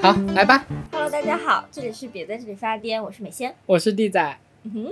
[0.00, 3.54] 好，来吧，Hello，大家好，这里是别在这里发癫，我是美仙。
[3.66, 4.38] 我是地仔。
[4.62, 4.88] 嗯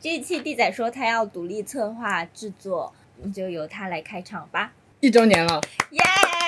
[0.00, 4.72] 这一期地仔说他要独立策划制作，那就由他来开场吧。
[5.00, 5.60] 一周年了，
[5.90, 6.00] 耶、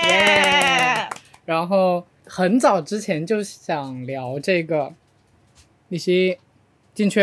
[0.09, 1.09] 耶
[1.45, 4.95] 然后很早之前就想聊这个，
[5.89, 6.39] 李希
[6.95, 7.21] 进去，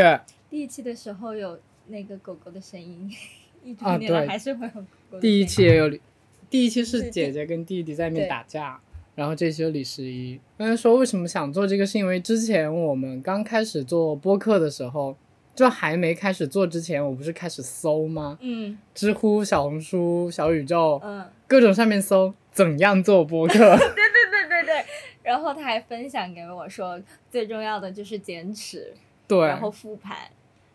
[0.50, 3.10] 第一期的时候有那个狗狗的声音，
[3.64, 6.02] 一周啊年了对还是会有狗狗的第一期也有李，
[6.50, 8.80] 第一期是姐姐跟弟弟在那边打架，
[9.16, 10.40] 然后这期有李十一。
[10.58, 15.16] 刚才说为什么想做这个，是因为之前我们刚开始做播客的时候，
[15.56, 18.38] 就还没开始做之前，我不是开始搜吗？
[18.42, 23.54] 嗯知乎、小红书、小宇宙，嗯，各种上面搜怎样做播客。
[23.58, 24.86] 对对对对对。
[25.24, 28.94] 然后他还分享给我说，最重要的就是坚持，
[29.28, 30.16] 对，然后复盘，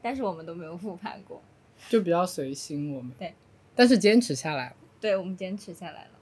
[0.03, 1.41] 但是我们都没有复盘过。
[1.89, 3.13] 就比较随心我们。
[3.19, 3.35] 对，
[3.75, 4.77] 但是坚持下来了。
[5.01, 6.11] 对，我们坚持下来了。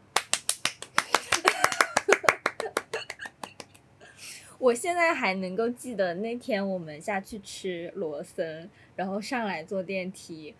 [4.59, 10.55] 我现在还能够记得那天我们下去吃罗森，然后上来坐电梯，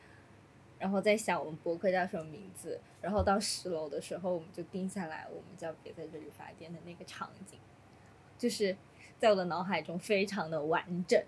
[0.79, 7.59] 然后在想我们博客叫什么名字，然后到十楼的时候我们就定下来，我们叫别在这里发电的那个场景，
[8.39, 8.77] 就是
[9.19, 11.23] 在我的脑海中非常的完整。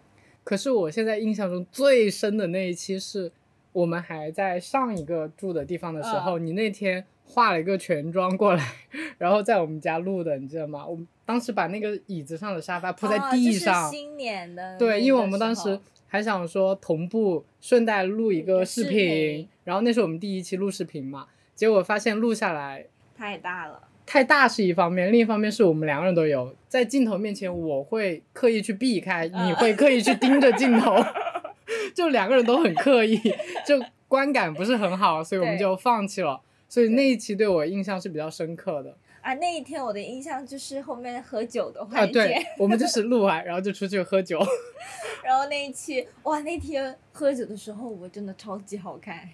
[0.44, 3.30] 可是我现在印象中最深的那一期是
[3.72, 8.72] 我们还在上一个住的地方的时候，你那天化了一个全妆过来，
[9.18, 10.86] 然后在我们家录的，你记得吗？
[10.86, 23.88] 我们当时把那个椅子上的沙发铺在哦地上，就是新年的对，因为我们当时时还想说同步顺带录一个视视，频然后那是我们第一期录视频嘛，结果发现录下来太大了。
[24.04, 29.48] 太大是一方面，另一方面是我们两个人都有在镜头面前，我会刻意去避开，嗯。
[29.48, 30.96] 你会刻意去盯着镜头，
[31.94, 33.16] 就两个人都很刻意，
[33.66, 36.40] 就观感不是很好，所以我们就放弃了。
[36.68, 38.96] 所以那一期对我印象是比较深刻的。
[39.20, 44.40] 啊，那一天我的印象就是后面喝酒的啊，环节，对，我们就是录完然后就出去喝酒，
[45.22, 49.28] 然后那一期哇，那天喝酒的时候我真的超级好看。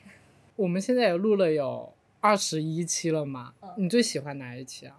[0.57, 1.91] 我们现在也录了有
[2.21, 4.97] 二十一期了嘛，嗯你最喜欢哪一期啊？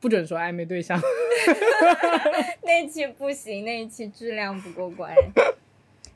[0.00, 0.98] 不准说暧昧对象，
[2.64, 5.14] 那一期不行，那一期质量不过关，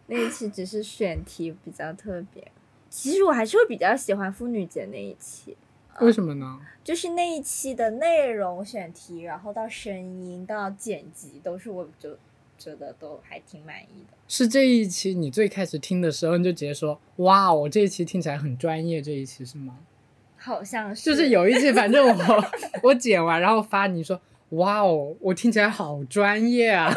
[0.06, 2.50] 那一期只是选题比较特别。
[2.88, 5.56] 其实我还是会比较喜欢妇女节那一期，
[6.00, 6.60] 为什么呢？
[6.82, 12.16] 就是那一期的内容选题，然后到声音到剪辑，都是我就
[12.56, 14.16] 觉得都还挺满意的。
[14.28, 19.78] 是这一期你最开始听的时候，你就直接说哇，我这一期听起来很专业，这一期是吗？
[20.44, 22.44] 好像是，就是有一期，反正我
[22.84, 26.92] 我剪完然后发你说哇哦，我听起来好专业啊！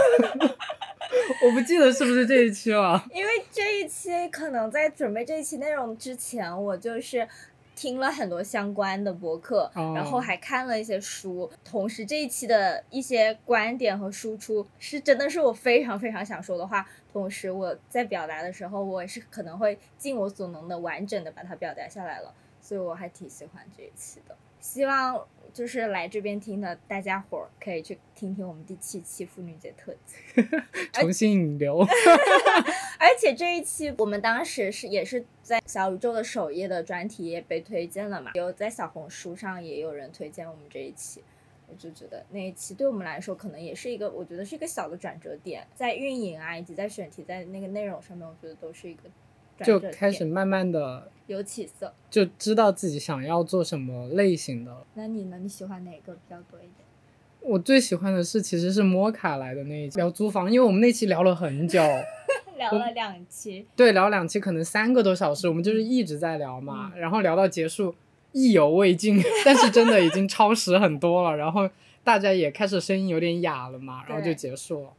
[1.42, 3.02] 我不记得是不是这一期了。
[3.14, 7.26] 因为这一期可能在准备这一期内容之前，我就是
[7.74, 24.36] 听了很多相关的博客，哦然后还看了一些书，同时这一期的一些观点和输出是真的是我非常非常想说的话，同时我在表达的时候，我也是可能会尽我所能的完整的把它表达下来了，所以我还挺喜欢这一期的。
[24.60, 30.42] 希望就是来这边听的大家伙儿可以去听听我们第七期妇女节特辑。
[30.92, 31.80] 重新引流，
[33.00, 41.24] 而且这一期我们当时是也是在小宇宙的首页的专题也被推荐了嘛，有在小红书上也有人推荐我们这一期，
[41.68, 49.12] 我就觉得那一期对我们来说可能也是一个，我觉得是一个小的转折点，在运营啊以及在选题在那个内容上面，我觉得都是一个转
[49.66, 51.94] 就，开始慢慢的有起色。
[52.10, 54.86] 就知道自己想要做什么类型的。
[54.94, 55.38] 那你呢？
[55.42, 56.86] 你喜欢哪个比较多一点？
[57.42, 61.82] 我最喜欢的是其实是摩卡来的那一期聊租房，因为我们那期聊了很久，
[62.58, 67.96] 聊了两期，对，聊两期可能三个多小时，我们就是一直在聊嘛，然后聊到结束
[68.34, 71.70] 意犹未尽， 但是真的已经超时很多了，然后
[72.04, 74.90] 大家也开始声音有点哑了嘛，然后就结束了。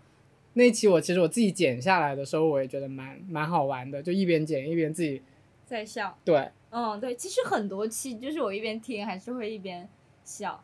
[0.59, 5.23] 那期我其实我自己剪下来的时候，我也觉得蛮蛮好玩的，就一边剪一边自己
[5.65, 6.19] 在笑。
[6.25, 9.89] 对，嗯，对，其实很多期就是我一边听还是会一边
[10.25, 10.63] 笑。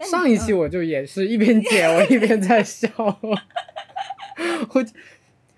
[0.00, 2.88] 上一期嗯我就也是一边剪我一边在笑，
[4.74, 4.84] 我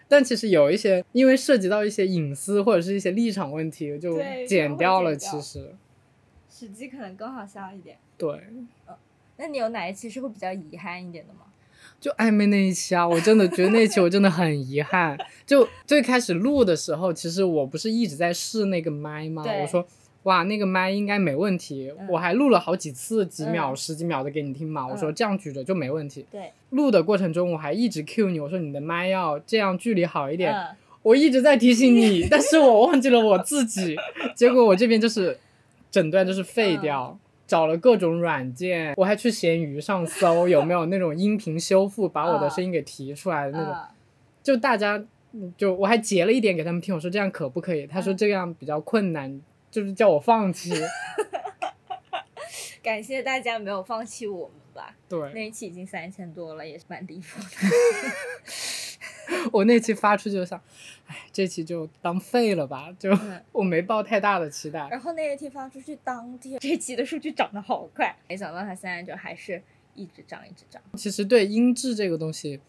[0.07, 5.17] 但其实有一些因为涉及到一些隐私或者是一些立场问题，就剪掉了。
[5.17, 5.75] 其实
[6.51, 7.97] 实际可能更好笑一点。
[8.19, 8.39] 对，
[9.39, 11.41] 那你有哪一期是会比较遗憾一点的吗？
[12.07, 15.19] 就暧昧那一期啊，我真的觉得那一期我真的很遗憾。
[15.45, 19.43] 就最开始录的时候，其实我不是一直在试那个麦吗？
[19.61, 19.85] 我说
[20.23, 21.93] 哇，那个麦应该没问题。
[21.99, 24.87] 嗯我还录了好几次，几秒、嗯十几秒的给你听嘛。
[24.87, 26.25] 我说嗯这样举着就没问题。
[26.31, 30.55] 对，录的过程中，我还一直 cue 你，我说你的麦要这样距离好一点。
[30.55, 33.97] 嗯，我一直在提醒你，但是我忘记了我自己，
[34.37, 35.37] 结果我这边就是
[35.91, 43.87] 整段就是废掉，找了各种软件，我还去闲鱼上搜有没有那种音频修复，把我的声音给提出来的那种，嗯
[44.43, 45.05] 就大家
[45.57, 47.87] 就我还截了一点给他们听，我说这样可不可以？
[47.87, 49.41] 他说这样比较困难，
[49.71, 50.73] 就是叫我放弃。
[52.83, 54.95] 感谢大家没有放弃我们吧。
[55.09, 57.47] 对那一期已经三千多了，也是蛮离谱的。
[59.53, 60.61] 我那期发出去就想，
[61.07, 64.87] 哎，这期就当废了吧，就嗯 我没抱太大的期待。
[64.91, 69.63] 然后那一期发出去当天，这期的数据涨得好快，没想到它现在就还是
[69.95, 70.81] 一直涨，一直涨。
[70.95, 72.61] 其实对音质这个东西，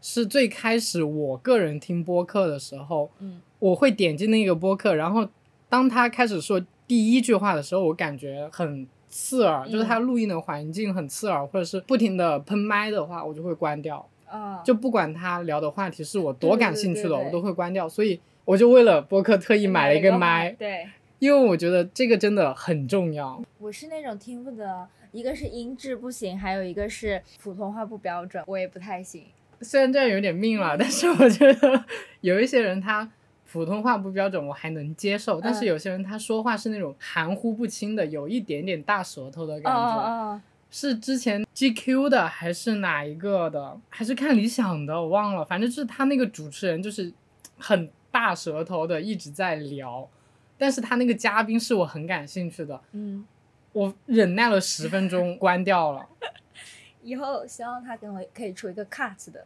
[0.00, 5.28] 是最开始我个人听播客的时候，嗯我会点进那个播客，然后
[5.68, 14.08] 当他开始说第一句话的时候，我感觉很刺耳，就是他录音的环境很刺耳，或者是不停的喷麦的话，我就会关掉。
[14.30, 17.88] 啊，就不管他聊的话题是我多感兴趣的，对对对对我都会关掉。
[17.88, 20.88] 所以我就为了播客特意买了一个麦，对，
[21.18, 23.42] 因为我觉得这个真的很重要。
[23.58, 29.24] 我是那种听不得，一个是音质不行，还有一个是普通话不标准，我也不太行。
[29.60, 31.84] 虽然这样有点命了，但是我觉得
[32.22, 33.10] 有一些人他
[33.52, 40.40] 普通话不标准，我还能接受，但是嗯有些人他说话是那种含糊不清的，有一点点大舌头的感觉。
[40.70, 43.80] 哦是之前 GQ 的还是哪一个的？
[43.88, 44.94] 还是看理想的？
[44.94, 47.12] 我忘了，反正就是他那个主持人就是
[47.58, 50.08] 很大舌头的，一直在聊，
[50.56, 53.26] 但是他那个嘉宾是我很感兴趣的，嗯，
[53.72, 56.08] 我忍耐了十分钟关掉了。
[57.02, 59.44] 以后希望他跟我可以出一个 cut 的，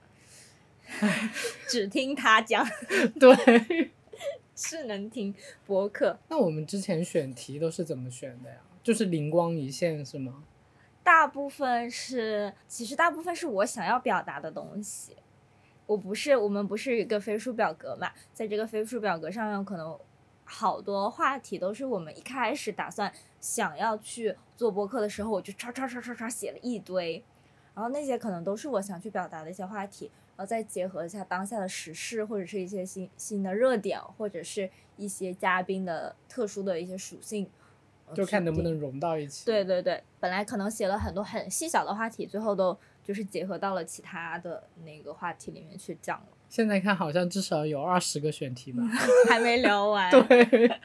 [1.67, 2.67] 只听他讲，
[3.19, 3.91] 对，
[4.55, 5.35] 是能听
[5.65, 6.19] 博客。
[6.29, 8.56] 那我们之前选题都是怎么选的呀？
[8.82, 10.44] 就是灵光一现是吗？
[11.05, 15.17] 大部分是，其实大部分是我想要表达的东西。
[15.87, 19.97] 我不是，我们不是一个飞书表格嘛，在这个飞书表格上面，可能
[20.45, 27.23] 好多话题都是我们一开始打算想要去做播客的时候，我就唰唰唰唰唰写了一堆，
[27.75, 37.47] 然后那些可能都是我想去表达的一些话题，然后再结合一下当下的时事，或者是一些新新的热点，或者是一些嘉宾的特殊的一些属性，
[38.12, 39.47] 就看能不能融到一起。
[39.47, 48.83] 对对对，本来可能写了很多很细小的话题，最后都就是结合到了其他的那个话题里面去讲了，现在看好像至少有二十个选题吧。
[49.29, 50.11] 还没聊完。
[50.29, 50.81] 对，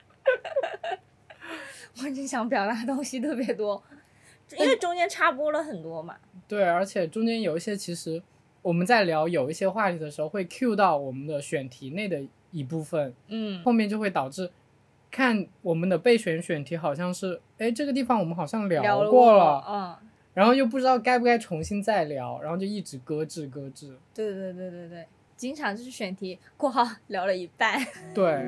[2.02, 3.84] 我只想表达东西特别多，
[4.58, 6.16] 因为中间插播了很多嘛。
[6.48, 8.22] 对，而且中间有一些其实
[8.62, 12.22] 我们在聊有一些话题的时候，会 cue 到我们的选题内的
[12.52, 14.50] 一部分，嗯后面就会导致
[15.12, 19.96] 看我们的备选选题好像是，哎，这个地方我们好像聊聊过了，嗯，
[20.34, 23.98] 然后又不知道该不该重新再聊，然后就一直搁置搁置。
[24.14, 27.80] 对对对对对，经常就是选题（括号聊了一半）。
[28.14, 28.46] 对，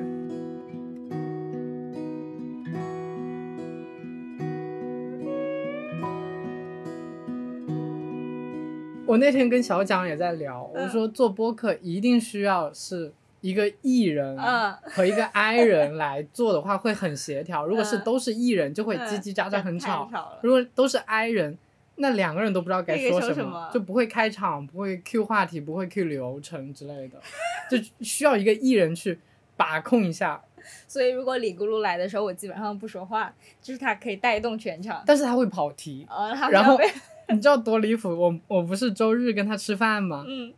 [9.08, 10.90] 我那天跟小蒋也在聊，我嗯。
[10.90, 13.12] 说做播客一定需要是
[13.42, 20.10] 一个艺人嗯和一个 I 人来做的话会很协调，如果是嗯都是艺人就会嗯叽叽喳喳很吵，
[20.42, 21.58] 如果都是 I 人，
[21.96, 27.20] 那两个人都不知道该说什么就不会开场，不会 Q 话题，不会 Q 流程之类的，
[27.70, 29.20] 就需要一个艺人去
[29.58, 30.42] 把控一下，
[30.88, 35.04] 所以如果李咕噜来的时候，我基本上不说话，就是他可以带动全场。
[35.06, 36.08] 但是他会跑题。
[36.52, 36.78] 然后
[37.30, 38.10] 你知道多离谱？
[38.10, 40.24] 我我不是周日跟他吃饭吗？
[40.28, 40.54] 嗯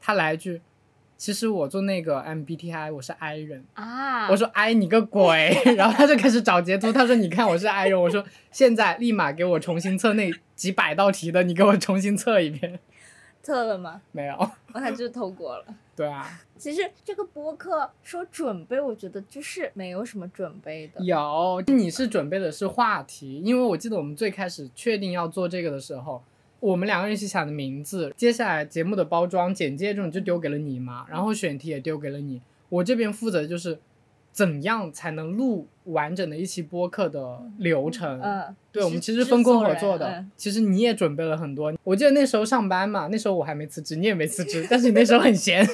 [0.00, 0.60] 他来一句，
[1.18, 3.64] 其实我做那个 MBTI 我是 I 人。
[3.74, 5.52] 啊，我说 I 你个鬼！
[5.76, 12.78] 然后他就开始找截图，他说你看我是 I 人，我说现在立马给我重新测那几百道题的，你给我重新测一遍。
[13.42, 14.00] 测了吗？
[14.12, 15.64] 没有，哦，他就是透过了。
[15.96, 21.02] 对啊，其实这个播客说准备，我觉得就是没有什么准备的。
[21.04, 26.22] 有你是准备的是话题，因为我记得我们最开始确定要做这个的时候，
[26.60, 33.78] 我们两个人一起想的名字，接下来节目的包装、简介这种就丢给了你嘛，然后选题也丢给了你，我这边负责就是
[34.32, 38.20] 怎样才能录完整的一期播客的流程。
[38.20, 40.08] 嗯，对，我们其实分工合作的。
[40.10, 45.66] 嗯其实你也准备了很多，我记得那时候上班嘛，那时候我还没辞职，你也没辞职， 但是你那时候很闲，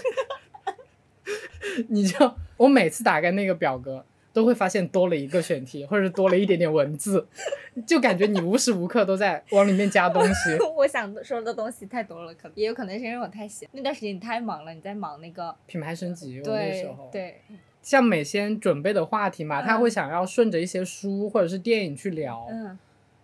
[1.88, 7.26] 你就我每次打开那个表格，都会发现多了一个选题，或者是多了一点点文字，
[7.86, 10.58] 就感觉你无时无刻都在往里面加东西。
[10.76, 13.66] 我想说的东西太多了，可能也有可能是因为我太闲。
[13.72, 17.40] 那段时间你太忙了，你在忙那个，品牌升级，我那时对候，对，
[17.80, 22.76] 像美仙准备的话题嘛，他嗯会想要顺着一些书或者是电影去聊，嗯，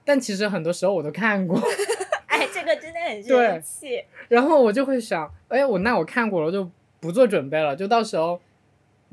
[0.04, 1.60] 但其实很多时候我都看过。
[2.26, 4.04] 哎，这个真的很对生气。
[4.28, 8.40] 然后我就会想，哎，我那我看过了，就不做准备了，就到时候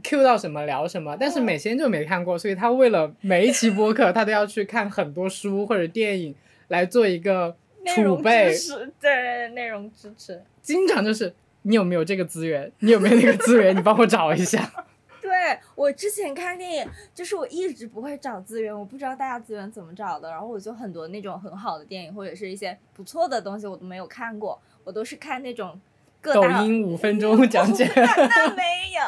[0.04, 6.34] Q 到什么聊什么，但是美仙就没看过，所以他为了每一期播客，他都要去看很多书或者电影
[6.68, 7.56] 来做一个
[7.96, 8.54] 储备，
[9.02, 10.42] 对内容支持。
[10.62, 14.72] 经常就是你有没有这个资源，你有没有那个资源，你帮我找一下。
[15.20, 15.32] 对
[15.76, 25.78] 我之前看电影，就是我一直不会找资源，我不知道大家资源怎么找的，然后我就很多那种很好的电影或者是一些不错的东西我都没有看过，我都是看那种。
[26.34, 29.02] 抖音五分钟讲解， 那没有，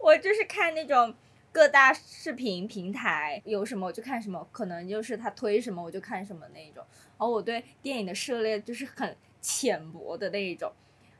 [0.00, 1.14] 我就是看那种
[1.52, 6.84] 各大视频平台有什么我就看什么，可能就是他推什么我就看什么那一种。
[7.18, 10.70] 然后我对电影的涉猎就是很浅薄的那一种。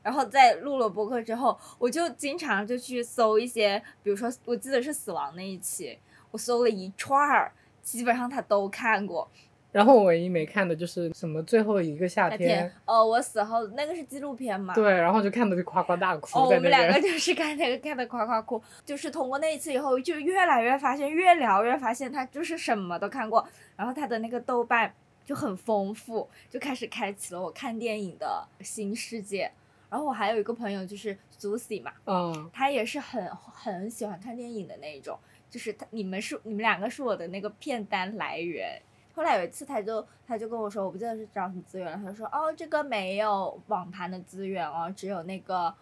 [0.03, 5.99] 然后在录了播客之后，我就经常就去搜一些，比如说我记得是死亡那一期，
[6.31, 9.29] 我搜了一串儿，基本上他都看过。
[9.77, 14.73] 然后我唯一没看的就是什么最后一个夏天，哦，我死后那个是纪录片嘛？
[14.73, 16.39] 对，然后就看的就夸夸大哭。
[16.39, 24.91] 哦，我们两个就 是看那个看的夸夸哭，就是通过那一次以后，就越来越发现，越聊越发现他就是什么都看过，然后他的那个豆瓣
[25.27, 29.53] 就很丰富，就开始开启了我看电影的新世界。
[29.91, 35.19] 然后我还有一个朋友就是 Zusi 嘛，嗯，他也是很很喜欢看电影的那一种，
[35.51, 38.81] 就是他你们是你们两个是我的那个片单来源。
[39.17, 41.99] 后来有一次，他就他就跟我说，我不记得是找什么资源了。
[42.05, 45.73] 他说：“哦，这个没有网盘的资源哦，只有那个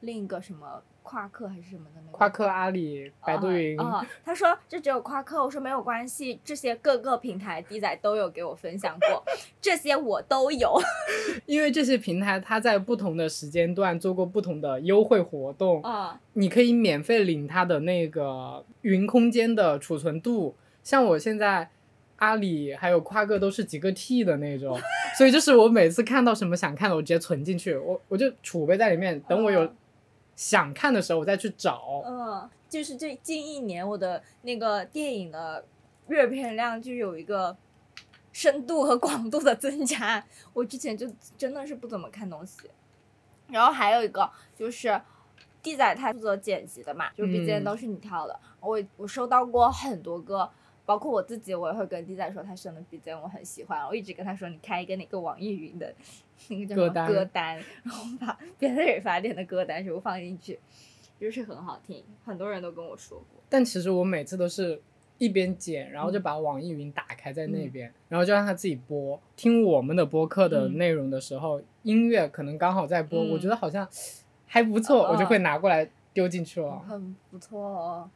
[0.00, 3.80] 另一个什么夸克还是什么的那个。”夸克、阿里、百度云。
[3.80, 5.42] 啊，他说这只有夸克。
[5.42, 9.24] 我说没有关系，这些各个平台 D 仔都有给我分享过，
[9.58, 10.78] 这些我都有。
[11.46, 20.54] 因为这些平台它在不同的时间段做过不同的优惠活动啊，你可以免费领它的那个云空间的储存度。
[20.82, 21.70] 像我现在。
[22.22, 24.78] 阿里还有夸克都是几个 T 的那种，
[25.18, 29.68] 所以就是我每次看到什么想看的，我直接存进去，我我就储备在里面，等我有
[30.36, 32.00] 想看的时候我再去找。
[32.06, 35.64] 嗯，就是这近一年我的那个电影的
[36.06, 37.56] 阅片量就有一个
[38.30, 42.70] 深度和广度的增加，我之前就真的是不怎么看东西。
[43.48, 45.00] 然后还有一个就是
[45.60, 50.48] 地仔他负责剪辑的嘛，就毕竟都是你挑的，我我收到过很多个。
[50.84, 55.94] 包括我自己，我也会跟 D 仔说他选的 BGM 我很喜欢，我一直跟他说你开一个那个网易云的
[56.48, 60.58] 那个叫什么歌单，然后把别的人发点的歌单全部放进去，
[61.20, 63.40] 就是很好听，很多人都跟我说过。
[63.48, 64.82] 但其实我每次都是
[65.18, 69.20] 一边剪，然后就把网易云打开在那边，然后就让他自己播。
[69.36, 73.88] 听我们的播客的内容的时候，音乐可能刚好在播，我觉得好像
[74.46, 76.80] 还不错，我就会拿过来丢进去了。
[76.80, 78.10] 很不错哦。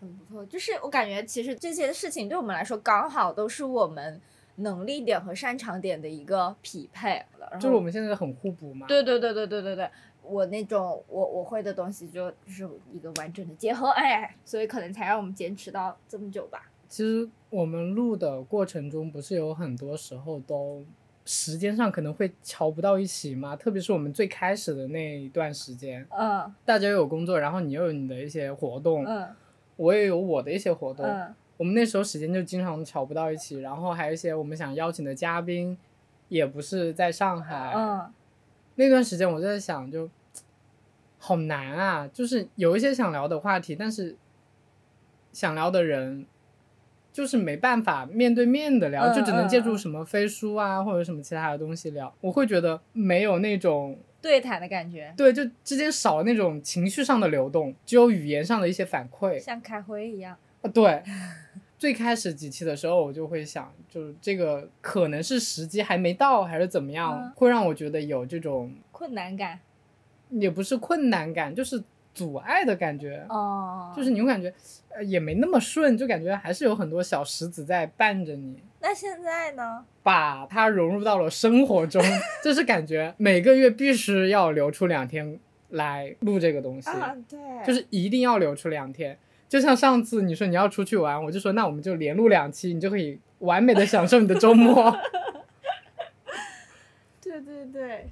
[0.00, 4.20] 很不错，就是我感觉其实这些事情对我们来说刚好都是我们
[4.56, 8.86] 能力点和擅长点的一个匹配了就是我们现在很互补嘛。
[8.86, 9.90] 对对对对对对对，
[10.22, 16.70] 我那种我我会的东西就是一个完整的结合，哎，所以可能才让我们坚持到这么久吧。
[16.88, 20.84] 其实我们录的过程中，不是有很多时候都
[21.24, 23.56] 时间上可能会瞧不到一起吗？
[23.56, 29.28] 特别是我们最开始的那一段时间，嗯，大家有工作，然后你又有你的一些活动，嗯。
[29.76, 31.06] 我也有我的一些活动，
[31.56, 35.76] 我们那时候时间就经常巧不到一起，然后还有一些我们想邀请的嘉宾，
[36.28, 37.74] 也不是在上海。
[38.76, 40.08] 那段时间我就在想，就
[41.18, 44.16] 好难啊，就是有一些想聊的话题，但是
[45.32, 46.26] 想聊的人
[47.12, 52.14] 就是没办法面对面的聊，就只能借助什么飞书啊或者什么其他的东西聊。
[52.20, 53.98] 我会觉得没有那种。
[54.26, 60.36] 对谈的感觉，对，就之间少了那种情绪上的流动，只有语言上的一些反馈，像开会一样。
[60.62, 61.00] 啊，对，
[61.78, 69.60] 最开始几期的时候，我就会想，就是这个可能是时机还没到，还是怎么样，会让我觉得有这种困难感，
[70.30, 71.80] 也不是困难感，就是
[72.12, 73.24] 阻碍的感觉。
[73.28, 74.52] 哦，就是你会感觉，
[74.88, 78.60] 呃，也没那么顺，就感觉还是有很多小石子在绊着你。
[78.86, 79.84] 那现在呢？
[80.04, 82.00] 把它融入到了生活中，
[82.44, 85.40] 就是感觉每个月必须要留出两天
[85.70, 86.88] 来录这个东西。
[86.88, 89.18] 啊，对，就是一定要留出两天。
[89.48, 94.96] 就像上次你说你要出去玩，我就说那我们就连录两期，你就可以完美的享受你的周末。
[97.20, 98.06] 对 对对。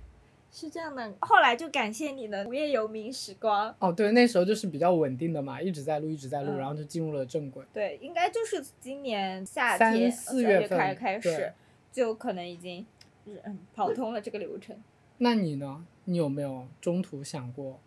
[0.56, 3.74] 是这样的，后来就感谢你的无业游民时光。
[3.80, 7.64] 哦，对，那时候就是比较稳定的嘛，一直在录，一直在录，然后就进入了正轨。
[7.72, 11.52] 对，应该就是今年夏天四月份开开始，
[11.90, 12.86] 就可能已经
[13.26, 14.80] 嗯跑通了这个流程。
[15.18, 15.84] 那你呢？
[16.04, 17.80] 你有没有中途想过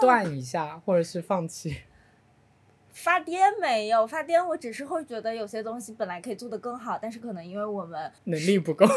[0.00, 1.82] 断一下，或者是放弃？
[2.90, 8.86] 发癫没有发癫，我只是会觉得有些东西本来可以做得更好，但是可能因为我们能力不够。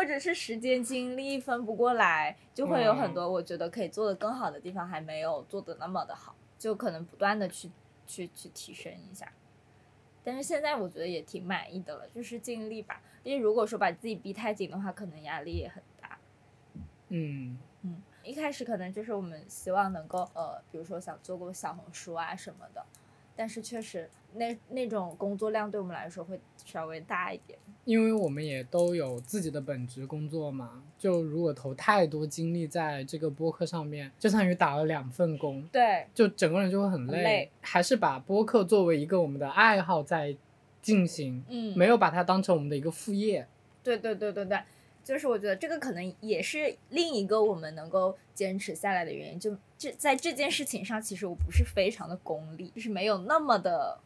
[0.00, 7.70] 或者是时间精力分不过来，就会有很多我觉得可以做的更好的地方还没有做的那么的好，就可能不断的去
[8.06, 9.30] 去去提升一下。
[10.24, 13.02] 但是现在我觉得也挺满意的了，就是尽力吧。
[13.22, 16.18] 因为如果说把自己逼太紧的话，可能压力也很大。
[17.08, 22.82] 嗯嗯，一开始可能就是我们希望能够呃，比如说想做过小红书啊什么的，
[23.36, 27.58] 但是确实那那种工作量对我们来说会稍微大一点。
[27.84, 37.16] 因为我们也都有自己的本职工作嘛，就如果投太多精力在这个播客上面，就相当于打了两份工，对，就整个人就会很累。
[37.16, 40.36] 很累还是把播客作为一个我们的爱好在
[40.82, 43.48] 进行，嗯，没有把它当成我们的一个副业。
[43.82, 44.60] 对对对对对，
[45.02, 49.40] 就是我觉得这个可能也是另一个我们能够坚持下来的原因。
[49.40, 53.98] 就这在这件事情上，其实我不是非常的功利，就是没有那么的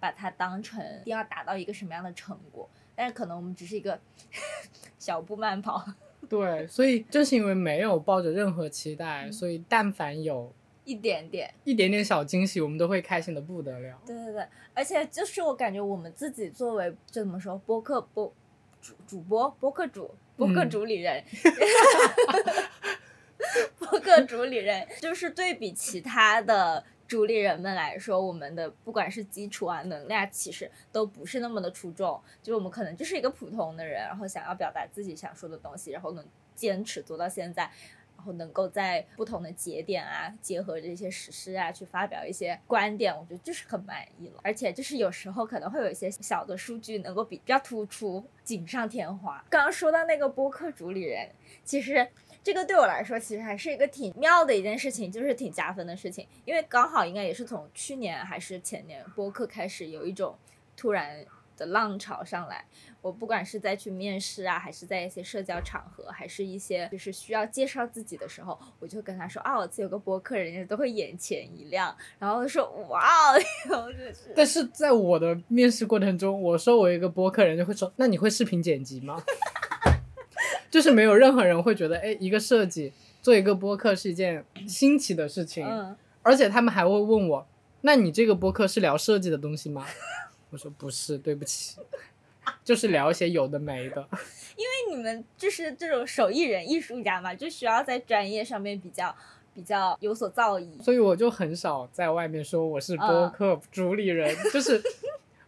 [0.00, 2.68] 把它当成一定要达到一个什么样的成果。
[2.96, 4.00] 但是可能我们只是一个
[4.98, 5.84] 小步慢跑，
[6.28, 10.52] 对，所以正是因为没有抱着任何期待，嗯所以但凡有
[10.84, 11.54] 一点点。
[11.62, 14.00] 一点点小惊喜，我们都会开心的不得了。
[14.04, 18.32] 对对对，而且就是我感觉我们自己作为就怎么说播客播
[18.80, 21.22] 主主播播客主播客嗯主理人，
[23.80, 32.22] 播客主理人就是对比其他的主理人们来说，我们的不管是基础啊能量，其实都不是那么的出众。
[32.40, 37.68] 就我们可能就是一个普通的人，然后想要表达自己想说的东西，然后能坚持做到现在。
[38.18, 44.40] 然后能够在不同的节点啊，结合这些时事啊，去发表一些观点，我觉得就是很满意了。
[44.42, 49.42] 而且就是有时候可能会有一些小的数据能够比较突出，锦上添花。
[49.48, 51.30] 刚刚说到那个播客主理人，
[51.62, 52.08] 其实
[52.42, 60.36] 这个对我来说其实还是一个挺妙的一件事情，就是挺加分的事情，因为刚好应该也是从去年还是前年播客开始有一种
[60.76, 61.24] 突然
[61.58, 62.64] 的浪潮上来。
[63.02, 73.38] 我不管是在去面试啊，还是在一些社交场合，还是一些就是需要介绍自己的时候，我就跟他说啊，我自己有个播客，人家都会眼前一亮，然后说哇哦，
[73.68, 79.22] 然后就是 但是在我的面试过程中，我说我有一个播客，人就会说：“那你会视频剪辑吗？”
[80.70, 82.92] 就是没有任何人会觉得，哎，一个设计
[83.22, 87.46] 做一个播客是一件新奇的事情，嗯，而且他们还会问我
[87.82, 89.86] ：“那你这个播客是聊设计的东西吗？”
[90.50, 91.78] 我说：“不是，对不起，
[92.64, 94.08] 就是聊一些有的没的。
[94.56, 99.14] 因为你们就是这种手艺人、艺术家嘛，就需要在专业上面比较
[99.54, 100.80] 比较有所造诣”。
[100.82, 104.82] 所以我就很少在外面说我是播嗯客主理人，就是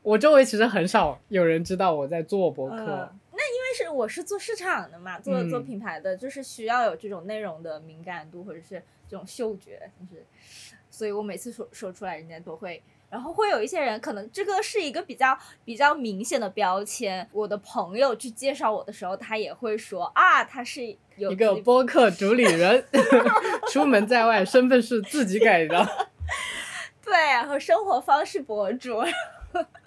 [0.03, 2.77] 我周围其实很少有人知道我在做播客。
[2.77, 10.23] 嗯那因为是我是做市场的嘛，做嗯做品牌的，就是需要有这种内容的敏感度或者是这种嗅觉，就是，
[10.91, 12.83] 所以我每次说说出来，人家都会。
[13.11, 17.29] 然后会有一些人，可能这个是一个比较比较明显的标签。
[17.33, 22.85] 我的朋友去介绍我的时候，他也会说啊，他是有一个播客主理人，
[23.73, 25.87] 出门在外身份是自己改的。
[27.05, 29.03] 对，然后生活方式博主，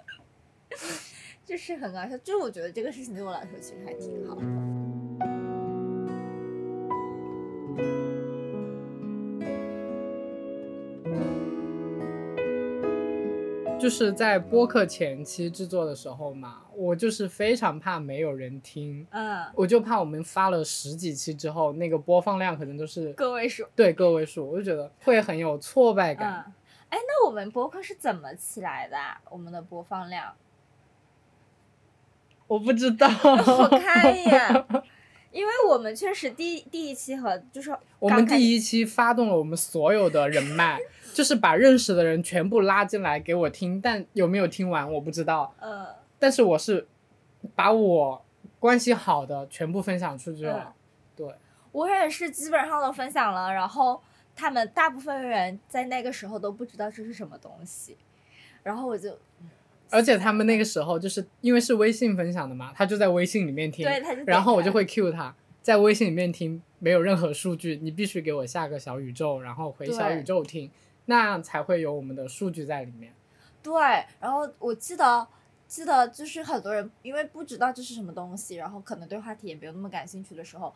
[1.46, 2.18] 就是很搞笑。
[2.18, 4.42] 就我觉得这个事情对我来说其实还挺好的。
[13.84, 23.66] 就是在播客前期制作的时候嘛，我就是非常怕没有人听，嗯，我就怕我们发了十几期之后，那个播放量可能都是个位数。
[23.76, 26.46] 对个位数，我就觉得会很有挫败感。
[26.48, 26.54] 嗯，
[26.88, 29.20] 哎，那我们播客是怎么起来的啊？
[29.30, 30.34] 我们的播放量，
[32.48, 34.66] 我不知道， 我看一眼，
[35.34, 40.80] 因为我们确实第第一期和就是我们第一期发动了我们所有的人脉，
[41.14, 45.54] 就是把认识的人全部拉进来给我听，但有没有听完我不知道。
[45.60, 45.88] 呃
[46.20, 46.88] 但是我是
[47.54, 48.24] 把我
[48.60, 50.74] 关系好的全部分享出去嗯了。
[51.16, 51.28] 对，
[51.74, 54.02] 我也是基本上都分享了，然后
[54.36, 57.98] 他们大部分人在那个时候都不知道这是什么东西，
[58.64, 59.18] 然后我就
[59.90, 70.72] 而且他们那个时候就是因为是微信分享的嘛，他就在微信里面听，对他就然后我就会 cue 他在微信里面听，没有任何数据，你必须给我下个小宇宙，然后回小宇宙听，
[71.06, 73.14] 那样才会有我们的数据在里面。
[73.62, 73.74] 对，
[74.20, 75.28] 然后我记得
[75.68, 80.74] 记得就是很多人因为不知道这是什么东西，然后可能对话题也没有那么感兴趣的时候，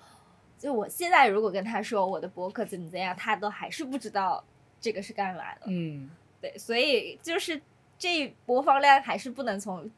[0.57, 4.43] 就我现在如果跟他说我的博客怎么怎样，他都还是不知道
[4.79, 5.61] 这个是干嘛的。
[5.65, 6.09] 嗯，
[6.41, 7.61] 对，所以就是
[7.99, 9.89] 这播放量还是不能从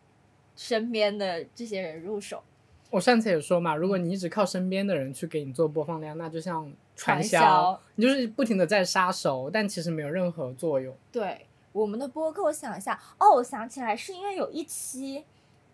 [0.56, 2.44] 身边的这些人入手。
[2.90, 10.96] 我上次也说嘛，如果你一直靠身边的人去给你做播放量，那就像传传销你就是不停的在杀熟，但其实没有任何作用。
[11.12, 15.26] 对我们的播客，我想一下，哦，我想起来是因为有一期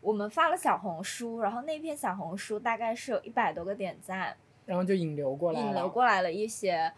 [0.02, 6.94] 我们发了小红书，然后那篇小红书大概是有一百多个点赞，然后就引流过来了，引流过来了一些。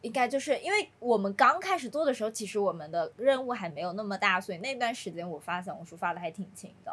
[0.00, 6.90] 应该就是因为我们刚开始做的时候，其实我们的任务还没有那么大，所以那段时间我发小红书发的还挺勤的，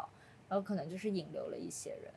[0.48, 2.12] 然后可能就是引流了一些人。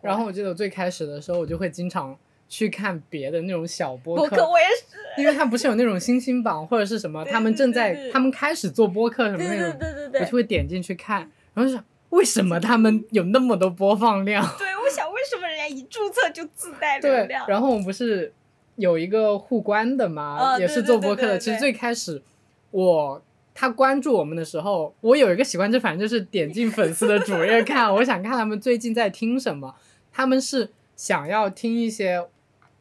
[0.00, 2.18] 然后我记得最开始的时候，我就会经常
[2.48, 14.42] 去看别的那种小播客，我也是，因为他不是有那种星星榜或者是什么，他们正在他们开始做播客什么那种，对对对，我就会点进去看，然后想为什么他们有那么多播放量？
[14.58, 17.46] 对，我想为什么人家一注册就自带流量？
[17.48, 18.32] 然后我们不是。
[18.76, 21.36] 有一个互关的嘛，也是做播客的。
[21.36, 22.22] 其实最开始，
[22.70, 23.20] 我
[23.52, 29.74] 他关注我们的时候，我有一个习惯，就反正就是点进粉丝的主页看，我想看他们最近在听什么。
[30.12, 32.24] 他们是想要听一些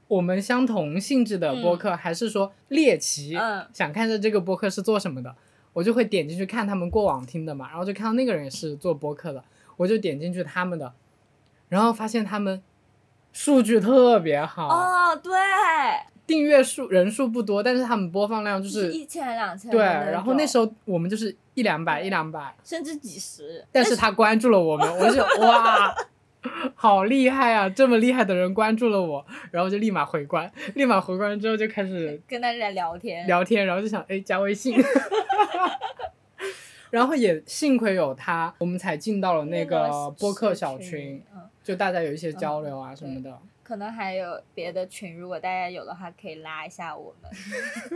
[0.07, 3.37] 我们相同性质的播客，还是说猎奇？
[3.73, 5.35] 想看着这个播客是做什么的，
[5.73, 7.67] 我就会点进去看他们过往听的嘛。
[7.69, 9.43] 然后就看到那个人也是做播客的，
[9.77, 10.93] 我就点进去他们的，
[11.69, 12.61] 然后发现他们。
[13.33, 15.31] 数据特别好哦，对，
[16.25, 19.69] 订阅数人数不多，但是他们播放量就是一千两千。
[19.69, 23.63] 对，然后那时候我们就是一两百一两百，甚至几十。
[23.71, 25.95] 但是他关注了我们，我就 哇，
[26.75, 27.69] 好厉害啊！
[27.69, 34.77] 这么厉害的人关注了我，然后就立马回关，立马回关之后就开始跟大家聊天聊天，然后就想哎加微信，
[36.89, 41.23] 然后也幸亏有他，我们才进到了那个播客小群。
[41.63, 47.29] 就大家有一些交流啊什么的，可能还有别的群，如果大家有的话，可以拉一下我们。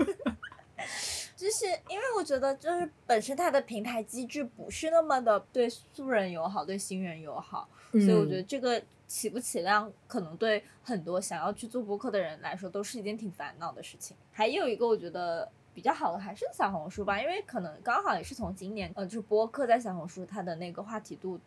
[1.41, 14.15] 就是因为我觉得，就是本身它的平台机制不是那么的对素人友好，对新人友好，所以我觉得这个起不起量，可能对很多想要去做播客的人来说，都是一件挺烦恼的事情。
[14.32, 21.39] 还有一个我觉得比较好的还是小红书吧，因为可能刚好也是从今年，呃，就是播客在小红书它的那个话题度。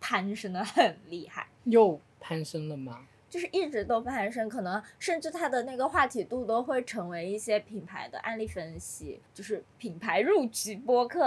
[0.00, 3.08] 攀升的很厉害，又攀升了吗？
[3.30, 11.20] 就是一直都攀升，可能甚至它的那个话题度都会成为一些品牌的案例分析，就是品牌入局播客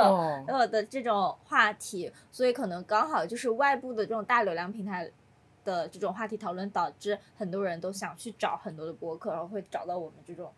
[0.47, 5.09] 呃的这种话题，所以可能刚好就是外部的这种大流量平台
[5.63, 10.51] 的这种话题讨论，导致很多人都想去找很多的播客，然后会找到我们这种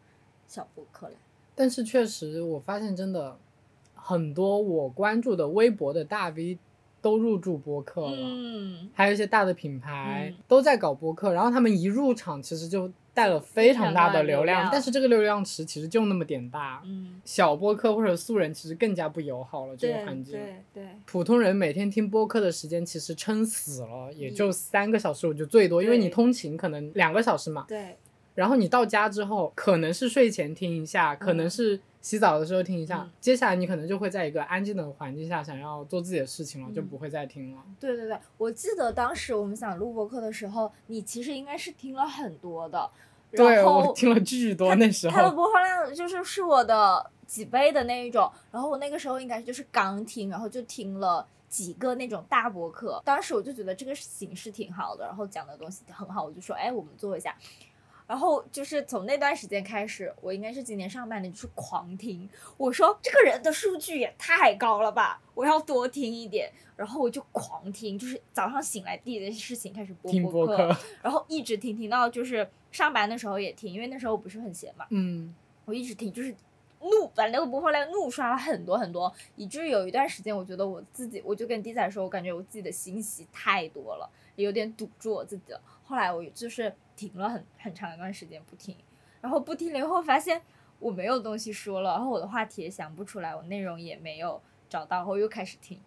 [0.47, 1.15] 小播客来。
[1.55, 3.37] 但是确实，我发现真的
[3.95, 6.57] 很多我关注的微博的大 V。
[7.03, 27.97] 都入驻播客了，嗯，还有一些大的品牌都在搞播客，然后他们一入场其实就带了非常大的流量，但是这个流量池其实就那么点大，嗯，小播客或者素人其实更加不友好了这个环境，对对，普通人每天听播客的时间其实撑死了也就三个小时，我觉得最多，因为你通勤可能两个小时嘛，对，
[28.33, 31.81] 然后你到家之后可能是睡前听一下，可能是。
[32.03, 37.63] 洗澡的时候听一下，接下来你可能就会在一个安静的环境下想要做自己的事情了，就不会再听了。
[37.79, 42.91] 对对对，我记得当时我们想录播课的时候，你其实应该是听了很多的。
[43.31, 45.15] 对，我听了巨多那时候。
[45.15, 57.33] 它的播放量就是是我的几倍的那一种，然后我那个时候应该就是刚听，然后就听了几个那种大播客，当时我就觉得这个形式挺好的，然后讲的东西很好，我就说，哎，我们做一下。
[58.05, 62.29] 然后就是从那段时间开始，我应该是今年上半年就是狂听。
[62.57, 66.51] 我说这个人的数据也太高了吧，我要多听一点。
[66.75, 74.87] 然后我就狂听，就是早上醒来第一件事情开始播播客，然后一直听听到就是上班的时候也听，因为那时候我不是很闲嘛。
[74.89, 75.33] 嗯，
[75.65, 76.35] 我一直听，就是
[76.81, 85.61] 怒把那个播放量怒刷了很多很多，以至于有一段时间我觉得我自己，我就跟 D 仔说，我感觉我自己的信息太多了，有点堵住我自己了。
[85.83, 86.73] 后来我就是。
[86.95, 88.75] 停了很很长一段时间不听，
[89.21, 90.41] 然后不听了以后发现
[90.79, 95.79] 我没有东西说了，然后我的话题也想不出来，我内容也没有找到，然后又开始听，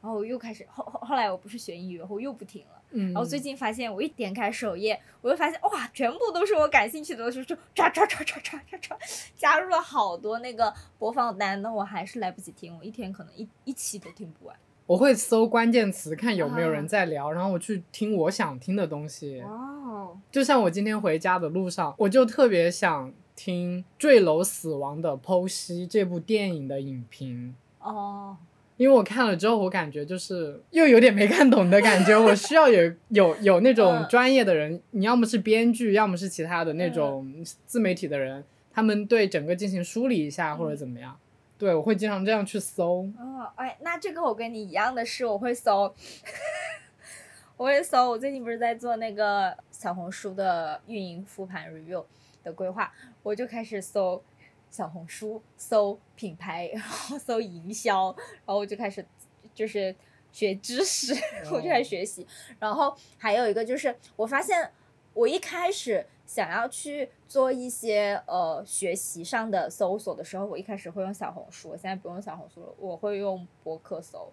[0.00, 8.96] 然后又开始后后后来我不是学英语，然后又不听了，嗯，然后最近发现我一点开首页，我就发现哇，全部都是我感兴趣的，就就唰唰唰唰唰唰唰，
[9.36, 14.56] 加入了好多那个播放单，那我还是来不及听，我一天可能一一期都听不完。
[14.86, 19.40] 我会搜关键词，看有没有人在聊，然后我去听我想听的东西。
[19.40, 27.54] 哦，就像我今天回家的路上，我就特别想听《坠楼死亡的剖析》这部电影的影评。
[27.80, 28.36] 哦，
[28.76, 41.16] 因为我看了之后，我感觉就是又有点没看懂的感觉，我需要有 有有那种专业的人，你要么是编剧，要么是其他的那种自媒体的人，他们对整个进行梳理一下或者怎么样。
[41.56, 43.08] 对，我会经常这样去搜。
[43.18, 45.94] 哦，哎，那这个我跟你一样的是，我会搜，
[47.56, 48.10] 我会搜。
[48.10, 52.04] 我最近不是在做那个小红书的运营复盘 review
[52.42, 54.22] 的规划，我就开始搜
[54.68, 59.06] 小红书，搜品牌，然后搜营销，然后我就开始
[59.54, 59.94] 就是
[60.32, 61.14] 学知识，
[61.52, 62.26] 我就开始学习。
[62.58, 64.72] 然后还有一个就是，我发现
[65.12, 74.32] 我一开始想要去做一些呃学习上的搜索的时候，我一开始会用小红书，我现在不用小红书了，我会用博客搜。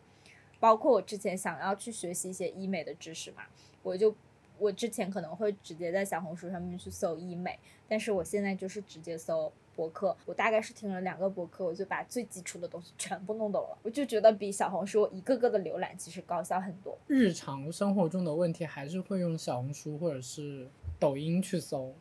[0.60, 3.44] 包括我之前想要去学习一些医美的知识嘛，
[3.84, 4.16] 我就。
[4.60, 10.16] 我之前可能会直接在小红书上面去搜医美，但是我现在就是直接搜博客。
[10.24, 13.78] 我大概是听了两个博客，我就把最基础的东西全部弄懂了。
[13.82, 16.96] 我就觉得比小红书一个个的浏览其实高效很多。
[17.08, 20.70] 日常生活中的问题还是会用小红书或者是
[21.02, 21.96] 抖音去搜，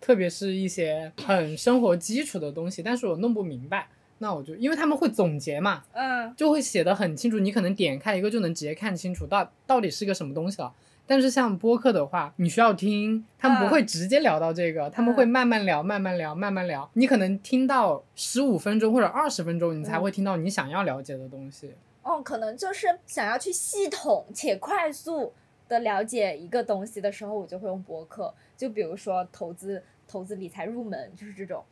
[0.00, 10.72] 特别是一些很生活基础的东西，但是我弄不明白，那我就因为他们会总结嘛，嗯，就会写的很清楚，你可能点开一个就能直接看清楚到到底是个什么东西了。
[11.06, 16.90] 但是像播客的话，你需要听，他们不会直接聊到这个，他们会慢慢聊，慢慢聊，慢慢聊。
[16.92, 21.72] 你可能听到十五分钟或者二十分钟，你才会听到你想要了解的东西。
[22.02, 25.32] 哦，可能就是想要去系统且快速
[25.68, 28.34] 的了解一个东西的时候，我就会用博客。
[28.56, 31.64] 就比如说投资、投资理财入门，就是这种。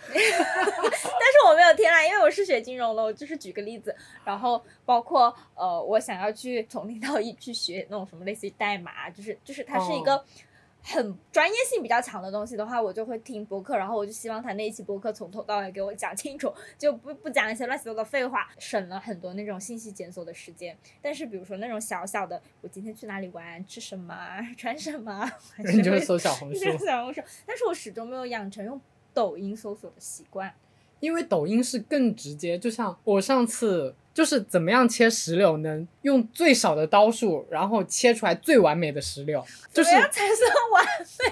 [0.08, 10.24] 但是我没有听啦，因为我是学金融的，我就是举个例子，然后包括呃，我想要去从零到一去学那种什么类似于代码，就是就是它是一个
[10.82, 20.76] 很专业性比较强的东西的话，我就会听播客，然后我就希望他那一期播客从头到尾给我讲清楚，就不不讲一些乱七八糟的废话，省了很多那种信息检索的时间。
[21.00, 24.14] 但是比如说那种小小的，我今天去哪里玩，吃什么，
[24.56, 25.30] 穿什么，
[25.72, 28.80] 你就会搜小红书， 小红书，但是我始终没有养成用。
[29.12, 30.54] 抖音搜索的习惯，
[31.00, 40.84] 因为抖音是更直接，就像我上次就是怎么样切石榴，能用最少的刀数，然后切出来最完美的石榴，就是才算完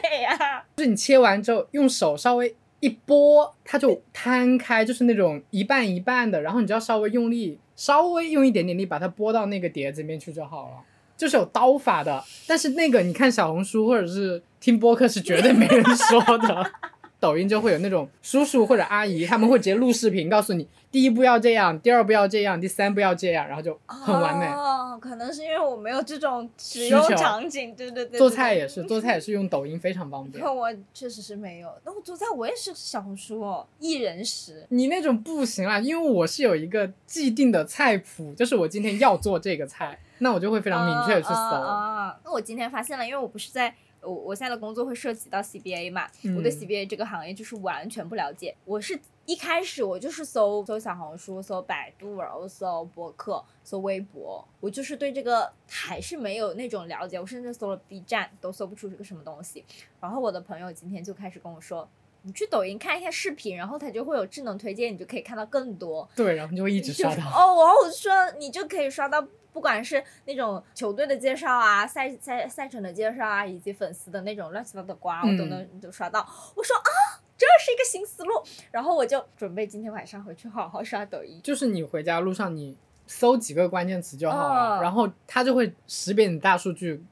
[0.03, 0.65] 美呀。
[0.77, 10.77] 就是你切完之后，用手稍微一拨，它就摊开，就是那种一半一半的，然后你就要稍微用力，稍微用一点点力把它拨到那个碟子里面去就好了，
[11.17, 12.25] 就是有刀法的。
[12.47, 16.73] 但是那个你看小红书或者是听播客是绝对没人说的。
[17.21, 24.47] 抖音就会有那种叔叔或者阿姨，他们会直接录视频，告诉你第一步要这样，第二步要这样，第三步要这样，然后就很完美。
[24.47, 28.19] 哦，可能是因为我没有这种使用场景，对对对。
[28.19, 30.43] 做菜也是，做菜也是用抖音非常方便。
[30.43, 34.65] 那 我确实是没有，那我做菜我也是小红书哦，一人食。
[34.69, 41.35] 你那种不行啦，因为我是有一个既定的菜谱，就是我今天要做这个菜，那我就会非常明确的去搜。
[41.35, 43.75] 啊，那我今天发现了，因为我不是在。
[44.03, 48.55] 我我现在的工作会涉及到 CBA 嘛，我对 CBA 这个行业就是完全不了解。
[48.65, 57.21] 我是一开始我就是搜搜小红书、搜百度，然后搜博客、搜微博，我就是对这个还是没有那种了解。
[57.21, 59.65] 我甚至搜了 B 站都搜不出是个什么东西。
[60.01, 61.89] 然后我的朋友今天就开始跟我说，
[62.23, 66.09] 你去抖音看一下视频，然后它就会有智能推荐，你就可以看到更多。
[66.15, 67.23] 对，然后你就会一直刷到。
[67.23, 69.27] 哦，然后我就说你就可以刷到。
[69.51, 76.21] 不管是那种球队的介绍啊，赛赛赛程的介绍啊，以及粉丝的那种乱七八糟的瓜，我都能都刷到。
[76.55, 78.35] 我说啊，这是一个新思路。
[78.71, 81.41] 然后我就准备今天晚上回去好好刷抖音。
[81.43, 82.77] 就是你回家路上你
[83.09, 87.03] 搜几个关键词就好了，然后它就会识别你大数据，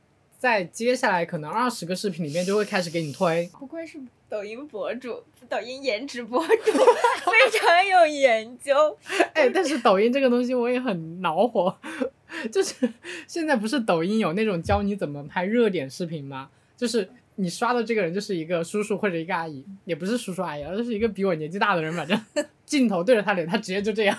[0.47, 3.51] 在接下来可能二十个视频里面就会开始给你推。
[3.59, 6.73] 不愧是抖音博主，抖音颜值博主，
[7.27, 8.97] 非常有研究。
[9.35, 11.77] 哎，但是抖音这个东西我也很恼火。
[12.53, 12.89] 就是
[13.27, 16.49] 现在不是抖音有那种教你怎么拍热点视频吗？
[16.77, 22.19] 就是你刷的这个人就是一个叔叔或者一个阿姨，也不是叔叔阿姨，而是一个比我年纪大的人，反正
[22.67, 24.19] 镜头对着他脸，他直接就这样。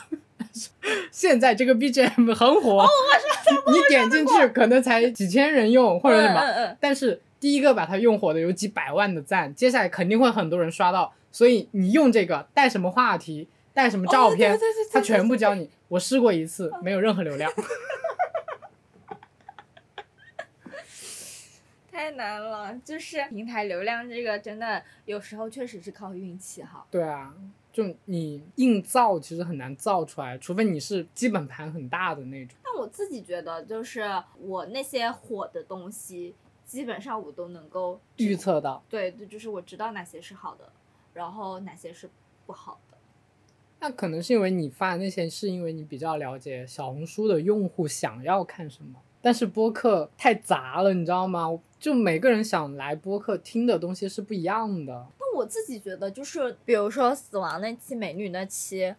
[1.12, 2.88] 现在这个 BGM 很火，
[3.72, 14.58] 你点进去可能才几千人用或者什么，但是第一个把它用火的有几百万的赞，接下来肯定会很多人刷到，所以你用这个带什么话题，带什么照片，
[14.92, 15.70] 他全部教你。
[15.90, 17.52] 我试过一次，没有任何流量。
[21.98, 26.86] 太难了，就是平台流量这个真的有时候确实是靠运气哈。
[26.92, 27.34] 对啊，
[27.74, 32.56] 就你硬造其实很难造出来，除非你是基本盘很大的那种。
[32.64, 34.04] 但我自己觉得，就是
[34.40, 38.84] 我那些火的东西，基本上我都能够预测到。
[38.88, 40.72] 对，就是我知道哪些是好的，
[41.16, 42.08] 然后哪些是
[42.46, 42.98] 不好的。
[43.80, 49.02] 那可能是因为你发的那些，是因为你比较了解小红书的用户想要看什么。
[49.20, 51.60] 但是播客太杂了，你知道吗？
[51.80, 55.08] 就每个人想来播客听的东西是不一样的。
[55.20, 58.96] 那我自己觉得，就是比如说死亡那期、美女那期，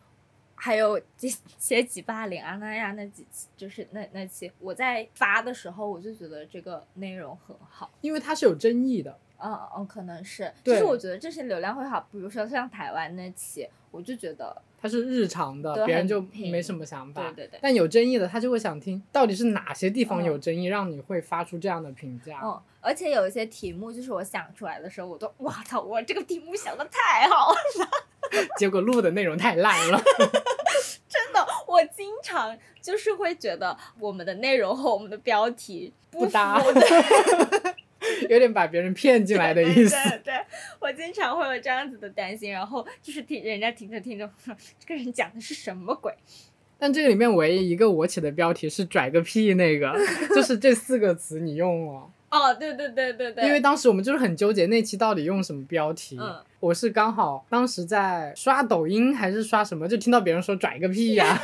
[0.54, 9.18] 还有这 些几霸凌阿那亚那几期，就是那那期，我在发的时候，我就觉得这个内容很好，因为它是有争议的。
[9.40, 12.08] 嗯嗯，可能是，就是我觉得这些流量会好。
[12.10, 17.22] 比如说像台湾那期，我就觉得它是日常的，别人就没什么想法。
[17.22, 17.58] 对对对。
[17.60, 22.40] 但有争议的，他就会想听到底是哪些地方嗯有争议，让你会发出这样的评价。
[22.44, 30.00] 嗯，而且有一些题目，就是我想出来的时候，我都哇操，我这个题目想的太好了， 结果录的内容太烂了。
[31.08, 36.62] 真的，我经常就是会觉得我们的内容和我们的标题不搭
[38.28, 39.96] 有点把别人骗进来的意思。
[40.08, 40.34] 对对对，
[40.80, 44.30] 我经常会有这样子的担心，然后就是听人家听着听着，
[44.78, 46.12] 这个人讲的是什么鬼？
[46.78, 49.92] 但这个里面唯一一个我起的标题是“拽个屁”，那个
[50.34, 52.08] 就是这四个词你用了。
[52.30, 56.16] 哦，对对对对对，因为当时我们就是很纠结那期到底用什么标题。
[56.20, 61.40] 嗯我是刚好当时在刷抖音还是刷什么，就听到别人说“拽个屁呀、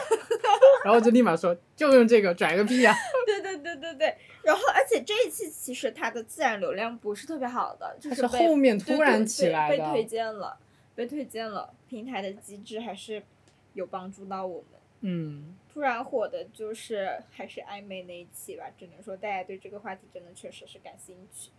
[0.84, 2.92] 然后就立马说就用这个“拽个屁呀、
[3.24, 4.14] 对对对对对，
[4.44, 9.76] 然后而且这一期其实它的自然流量不是特别好的，就是是后面突然起来的。
[9.76, 10.58] 被推荐了，
[10.94, 13.22] 被推荐了，平台的机制还是
[13.72, 14.80] 有帮助到我们。
[15.00, 21.50] 嗯，突然火的就是还是暧昧那一期吧，只能说大家对这个话题真的确实是感兴趣。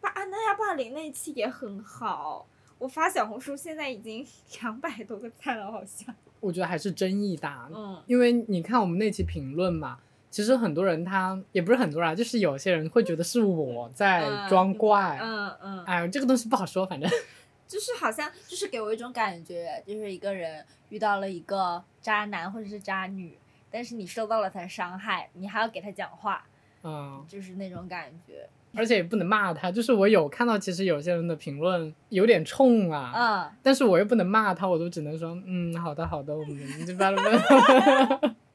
[0.00, 2.46] 霸安那亚霸凌那一期也很好，
[2.78, 4.26] 我发小红书现在已经
[4.60, 6.14] 两百多个赞了，好像。
[6.40, 9.98] 我觉得还是争议大，嗯因为你看我们那期评论嘛。
[10.38, 17.10] 其实很多人他也不是很多人啊，就是有些人会觉得是我在嗯装怪，嗯嗯，哎，这个东西不好说，反正
[17.66, 23.36] 就是好像就是给我一种感觉，就是一个人遇到了一个渣男或者是渣女，
[23.68, 26.44] 但是你受到了他的伤害，你还要给他讲话，
[26.84, 28.48] 嗯，就是那种感觉。
[28.76, 38.34] 而且也不能骂他，就是我有看到，其实有些人的评论有点冲啊，嗯，但是我又不能骂他，我都只能说，嗯，好的好的，我们就巴拉巴拉。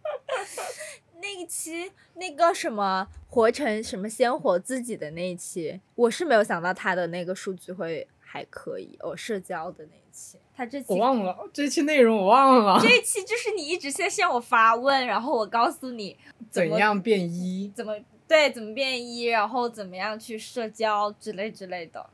[1.23, 16.17] 那一期那个什么活成什么鲜活自己的那一期，我是没有想到他的那个数据会还可以哦，社交的那一期，他这期我忘了这期内容，我忘了这一 期就是你一直先向我发问，然后我告诉你
[16.51, 17.71] 怎怎样变一。
[17.73, 22.05] 怎么对怎么变一，然后怎么样去社交之类之类的。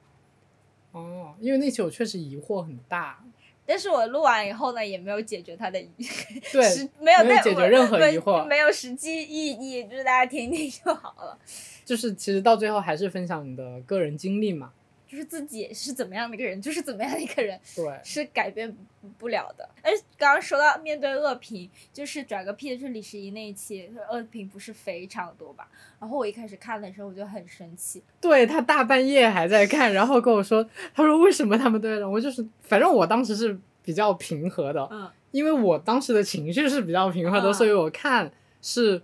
[0.92, 3.24] 哦，因为那期我确实疑惑很大，
[3.70, 5.94] 但是我录完以后呢，也没有解决他的疑，
[6.52, 11.38] 对实没有解决任何没疑惑没有实际意义，就是大家听听就好了。
[11.86, 14.72] 就是其实到最后还是分享你的个人经历嘛，
[15.10, 19.68] 就是自己是怎么样的一个人，就是怎么样的一个人，对，是改变不不了的。
[19.82, 25.68] 而刚刚说到面对恶评，就是转个屁，就是李十一那一期，恶评不是非常多吧？
[26.00, 39.02] 然后我一开始看的时候我就很生气，对他大半夜还在看，然后跟我说，他说为什么他们都在我就是，反正我当时是比较平和的，嗯因为我当时的情绪是比较平和的，嗯所以我看是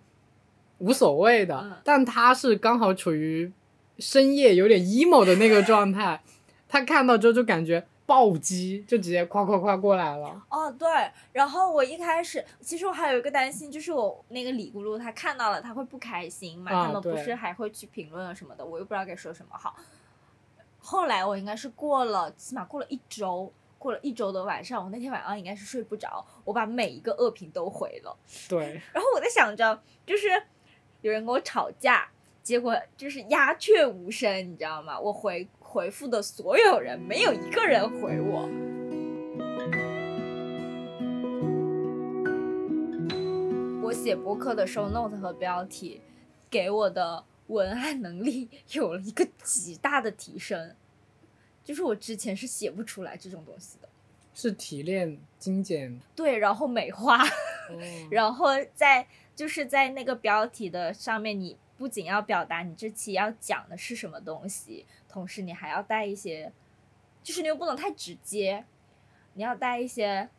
[0.78, 1.56] 无所谓的。
[1.64, 3.52] 嗯但他是刚好处于
[4.00, 6.22] 深夜有点 emo 的那个状态，
[6.68, 10.42] 他看到之后就感觉暴击，就直接夸夸夸过来了。
[10.50, 10.88] 哦，对，
[11.32, 16.72] 然后我一开始，其实我还有一个担心，就是我那个李咕噜他看到了，他会不开心嘛？
[16.72, 19.76] 啊他们不是还会去评论啊什么的，我又不知道该说什么好。
[20.78, 28.16] 后来我应该是过了，起码过了一周，过了一周的晚上，我那天晚上应该是睡不着，我把每一个恶评都回了。
[28.48, 30.28] 对，然后我在想着，就是
[31.02, 32.08] 有人跟我吵架，
[32.46, 35.00] 结果就是鸦雀无声，你知道吗？
[35.00, 38.48] 我回回复的所有人，没有一个人回我。
[43.82, 46.00] 我写博客的 show note 和标题，
[46.48, 50.76] 给我的文案能力 有了一个极大的提升，
[51.64, 53.90] 就是我之前是写不出来这种东西的。
[54.36, 56.00] 是提炼精简。
[56.16, 57.24] 对，然后美化。
[57.24, 57.28] 哦
[58.12, 66.52] 然后在就是在那个标题的上面，你不仅要表达你这期要讲的是什么东西，同时你还要带一些，
[67.22, 68.64] 就是你又不能太直接，
[69.34, 70.30] 你要带一些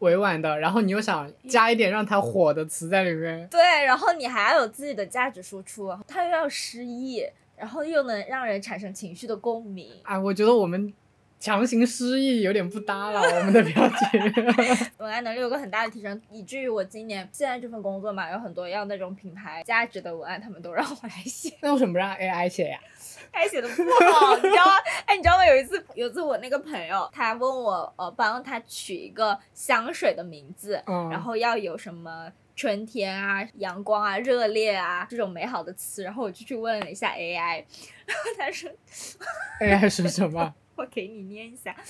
[0.00, 3.48] 委婉的，然后你又想加一点让它火的词在里面。
[3.48, 9.90] 对，然后你还要有自己的价值输出，它又要诗意，然后又能让人产生情绪的共鸣。
[10.02, 10.92] 哎，我觉得我们
[11.44, 13.94] 强行失忆有点不搭了，我们的标题。
[14.96, 21.52] 文案能力有个很大的提升，以至于我今年现在这份工作嘛，有很多要那种品牌价值的文案，他们都让我来写。
[21.60, 22.78] 那为什么不让 AI 写呀？
[23.30, 24.72] 他写的不好，你知道吗？
[25.04, 25.44] 哎，你知道吗？
[25.44, 37.62] 有一次，有一次我那个朋友，他问我，呃，帮他取一个香水的名字，嗯，然后要有什么春天啊、阳光啊、热烈啊这种美好的词，然后我就去问了一下 AI，
[38.06, 38.70] 然后他说
[39.60, 40.54] ，AI 是什么？
[40.76, 41.74] 我给你念一下。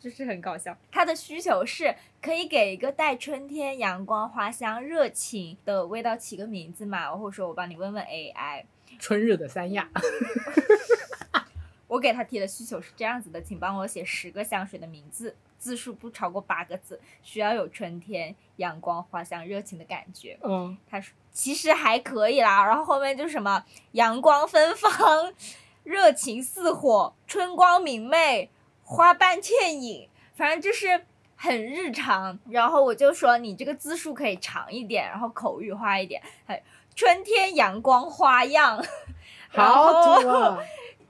[0.00, 7.14] 就是很搞笑，他的需求是可以给一个带春天、阳光、花香、热情的味道起个名字嘛？
[7.14, 8.64] 或者说我帮你问问 AI，
[8.98, 9.86] 春日的三亚。
[11.86, 15.36] 我给他提的需求是这样子的，请帮我写十个香水的名字。
[15.58, 20.38] 字数不超过八个字，需要有春天、阳光、花香、热情的感觉。
[20.42, 23.62] 嗯，他说其实还可以啦，然后后面就是什么
[23.92, 25.34] 阳光芬芳、
[25.82, 28.50] 热情似火、春光明媚、
[28.84, 31.06] 花瓣倩影，反正就是
[31.36, 32.38] 很日常。
[32.48, 36.62] 然后我就说你这个字数可以长一点，然后口语化一点，还
[36.94, 38.84] 春天阳光花样，
[39.48, 40.58] 好后土啊！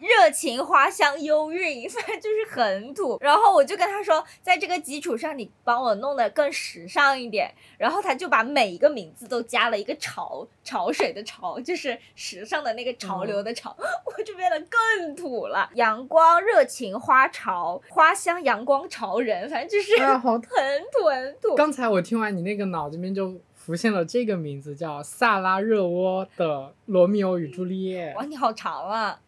[0.00, 3.18] 热情花香幽韵， 反正就是很土。
[3.20, 7.54] 然后我就跟他说，在这个基础上，你帮我弄得更时尚一点。
[7.78, 15.70] 然后他就把每一个名字都加了一个潮，潮水的潮，就是时尚的那个潮流的潮，我就变得更土了。
[15.74, 21.54] 阳光、热情、花潮、花香、阳光潮人，反正就是很土很土。
[21.54, 26.46] 刚才我听完你那个脑子里面就浮现了这个名字，叫萨拉热窝的
[26.86, 28.12] 《罗密欧与朱丽叶》。
[28.16, 29.20] 哇，你好长啊！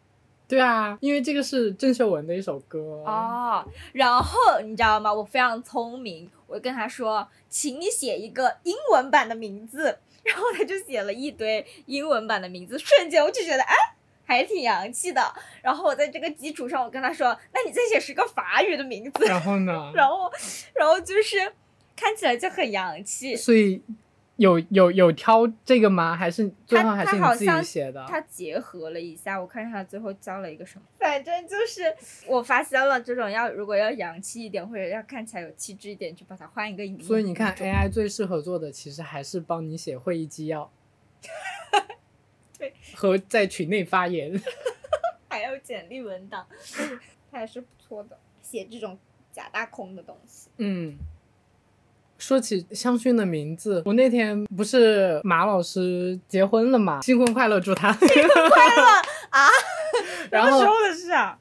[0.53, 2.79] 对啊，因为这个是郑秀文的一首歌。
[3.07, 5.11] 哦，然后你知道吗？
[5.11, 13.75] 我非常聪明，我跟他说，请你写一个英文版的名字，然后他就写了一堆英文版的名字，瞬间我就觉得，哎，
[14.27, 15.23] 还挺洋气的。
[15.63, 19.91] 然后我在这个基础上，我跟他说，那你再写十个法语的名字，然后呢？
[19.97, 20.31] 然后，
[20.75, 21.51] 然后就是
[21.97, 23.35] 看起来就很洋气。
[23.35, 23.83] 所以
[24.43, 26.17] 有有有挑这个吗？
[26.17, 28.05] 还是最后还是你自己写的？
[28.09, 31.83] 他结合了一下，我看他最后教了一个什么，反正就是
[32.27, 37.05] 我发现了这种要如果要洋气一点或者要看起来有气质一点，就把它换一个。
[37.05, 40.69] 所以你看，AI 最适合做的其实还是帮你写会议纪要，
[42.59, 44.41] 对，和在群内发言。
[45.31, 46.45] 还有简历文档，
[47.31, 48.19] 它还是不错的。
[48.43, 48.99] 写这种
[49.31, 50.97] 假大空的东西，嗯，
[52.23, 58.83] 说起香薰的名字，我那天不是马老师结婚了嘛，新婚快乐，祝他新婚快乐
[59.31, 59.49] 啊！
[60.31, 61.37] 然后的事啊？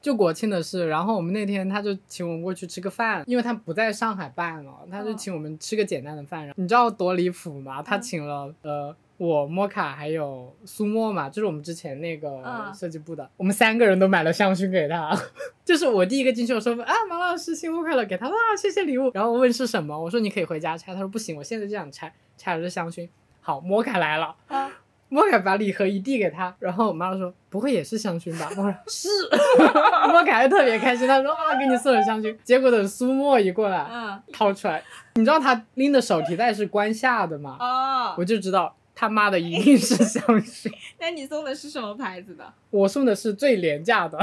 [0.00, 6.40] 就国庆的事，然后我们那天他就请我们过去吃个饭，因为他不在上海办了，他就嗯请我们吃个简单的饭。
[6.40, 7.82] 然后你知道多离谱吗？
[7.82, 15.16] 他嗯请了呃我摩卡还有苏沫嘛，就是我们之前那个嗯设计部的，我们三个人都买了香薰给他。
[15.64, 19.10] 就是我第一个进去，我说啊马老师新婚快乐，给他哇谢谢礼物。
[19.14, 23.08] 然后我问是什么，我说你可以回家拆，他说不行，我现在就想拆，拆了是香薰。
[23.40, 24.34] 好，摩卡来了。
[24.48, 24.70] 啊，
[25.08, 29.08] 摩卡把礼盒一递给他，然后我妈说：“不会也是香薰吧？”我说：“是。
[30.10, 34.82] ”摩卡还特别开心，他说：“啊，给你送了香薰。”结果等苏沫一过来，嗯，掏出来，
[35.14, 37.56] 你知道他拎的手提袋是关下的吗？
[37.60, 40.72] 哦，我就知道他妈的一定是香薰。
[41.00, 42.44] 那你送的是什么牌子的？
[42.70, 44.16] 我送的是最廉价的。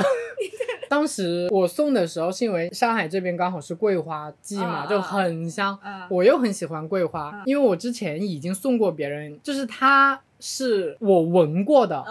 [0.88, 5.78] 当时我送的时候是因为上海这边刚好是桂花季嘛，嗯就很香。
[5.84, 12.02] 嗯，我又很喜欢桂花，嗯因为我之前已经送过别人，就是它是我闻过的，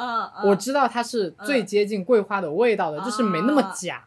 [0.45, 4.05] 我知道它是最接近桂花的味道的，就是没那么假。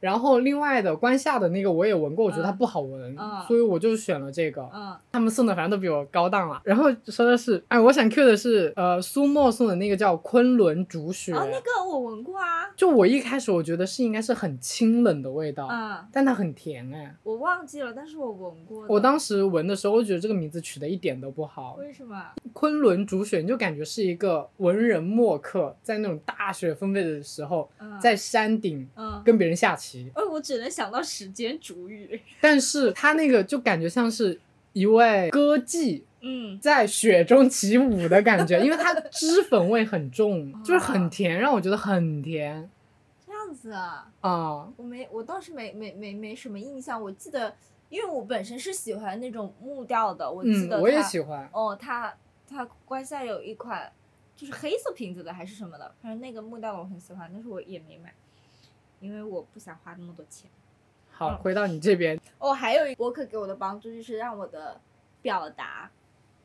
[0.00, 4.68] 啊，然后另外的关下的那个我也闻过，我觉得它嗯不好闻，嗯所以我就选了这个。
[4.72, 6.60] 嗯他们送的反正都比我高档了。
[6.64, 17.12] 然后说的是，哎，我想 Q 的是，呃，苏沫送的那个叫昆仑竹雪，哦，那个我闻过啊，就我一开始我觉得是应该是很清冷的味道，嗯，但它很甜哎。
[17.24, 18.86] 我忘记了，但是我闻过。
[18.88, 21.74] 我当时闻的时候，我觉得这个名字取的一点都不好。
[21.80, 22.22] 为什么？
[22.52, 29.89] 昆仑竹雪，你就感觉是一个文人墨客，在那种大雪纷飞的时候，嗯，在山顶嗯，跟别人下棋。
[30.14, 32.20] 哦，我只能想到时间煮雨。
[32.40, 34.38] 但是他那个就感觉像是
[34.72, 42.70] 一位歌妓嗯，在雪中起舞的感觉，因为它脂粉味很重， 就是很甜，让我觉得很甜
[43.26, 47.00] 这样子啊，啊、我没，我倒是没没没没什么印象。
[47.00, 47.54] 我记得，
[47.88, 51.48] 因为我本身是喜欢那种木调的，我记嗯，得我也喜欢。
[51.52, 52.14] 哦，他
[52.46, 53.90] 他关下有一款
[54.36, 58.12] 就是黑色瓶子的还是什么的，反正那个木调的我很喜欢，但是我也没买，
[59.00, 60.50] 因为我不想花那么多钱。
[61.10, 64.80] 好，嗯回到你这边，哦，还有一个播客给我的帮助就是让我的
[65.20, 65.90] 表达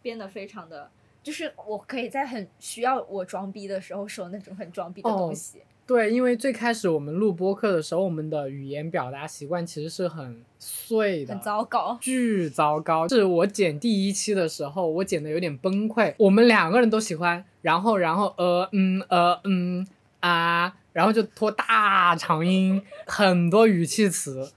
[0.02, 0.90] 变得非常的，
[1.24, 5.62] 就是我可以在很需要我装逼的时候说那种很装逼的哦东西。
[5.88, 11.96] 对，因为最开始我们录播客的时候，我们的语言表达习惯其实是很碎的，很糟糕。
[12.02, 13.08] 巨糟糕！
[13.08, 16.16] 是我剪第一期的时候，我剪的有点崩溃。
[16.18, 19.86] 我们两个人都喜欢，然后然后呃嗯呃嗯
[20.26, 24.52] 啊，然后就拖大长音，很多语气词。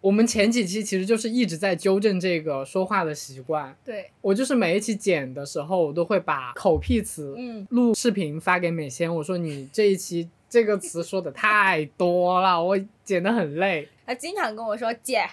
[0.00, 3.76] 我们前几期其实就是一直在纠正这个说话的习惯。
[3.84, 13.86] 对，我就是每一期剪的时候，我都会把口癖词嗯，录视频发给美仙，我说你这一期这个词说的太多了，我剪的很累。
[14.04, 15.24] 他经常跟我说：“姐，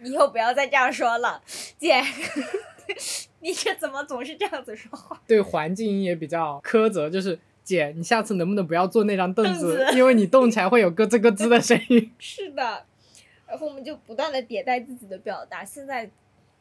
[0.00, 1.40] 你以后不要再这样说了，
[1.78, 2.02] 姐，
[3.40, 7.38] 你这怎么总是这样子说话对环境音也比较苛责，就是
[7.70, 12.10] 姐，你下次能不能不要坐那张凳子，凳子因为你动起来会有咯吱咯吱的声音。
[12.18, 12.84] ”是的，
[13.46, 16.10] 然后我们就不断的迭代自己的表达，现在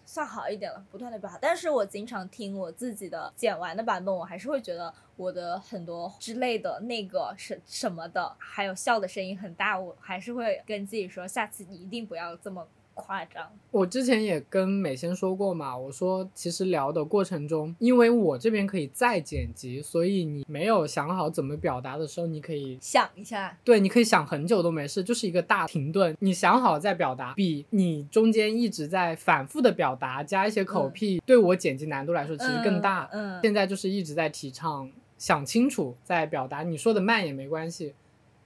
[0.05, 1.38] 算好一点了，不断的表达。
[1.41, 12.68] 但是我经常听我自己的剪完的版本，我还是会觉得我的很多之类的那个什什么的，还有笑的声音很大，我还是会跟自己说，下次你一定不要这么。
[12.99, 33.09] 夸张，我之前也跟美仙说过嘛，我说其实聊的过程中，因为我这边可以再剪辑，所以你没有想好怎么表达的时候，你可以想一下，对，你可以想很久都没事，就是一个大停顿，你想好再表达，比你中间一直在反复的表达加一些口癖，对我剪辑难度来说其实更大。
[33.11, 37.93] 嗯，现在就是一直在提倡想清楚再表达，你说的慢也没关系。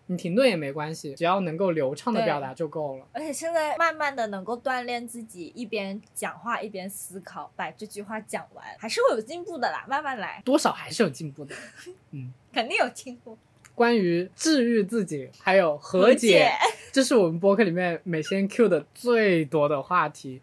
[0.08, 3.06] 你停顿也没关系，只要能够流畅的表达就够了。
[3.14, 9.86] 而且现在慢慢的能够锻炼自己，一边讲话一边思考，把这句话讲完，还是会有进步的啦。
[9.88, 11.56] 慢慢来，多少还是有进步的。
[12.12, 13.38] 嗯，肯定有进步。
[13.74, 16.52] 关于治愈自己，还有和解，
[16.92, 20.42] 这是我们播客里面每天 Q 的最多的话题。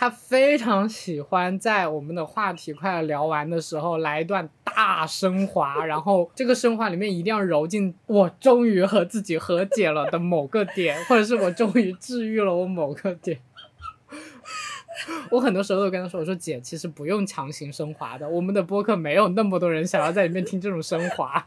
[0.00, 13.40] 他非常喜欢在我们的话题快要聊完的时候来一段大升华，然后这个升华里面一定要揉进我终于和自己和解了的某个点，或者是我终于治愈了我某个点。
[15.30, 21.44] 我很多时候都跟他说：“我说姐，其实不用强行升华的，我们的播客没有那么多人想要在里面听这种升华。”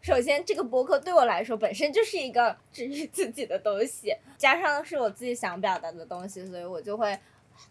[0.00, 7.18] 首先，这个博客对我来说本身就是一个治愈自己的东西，加上是我自己想表达的东西，所以我就会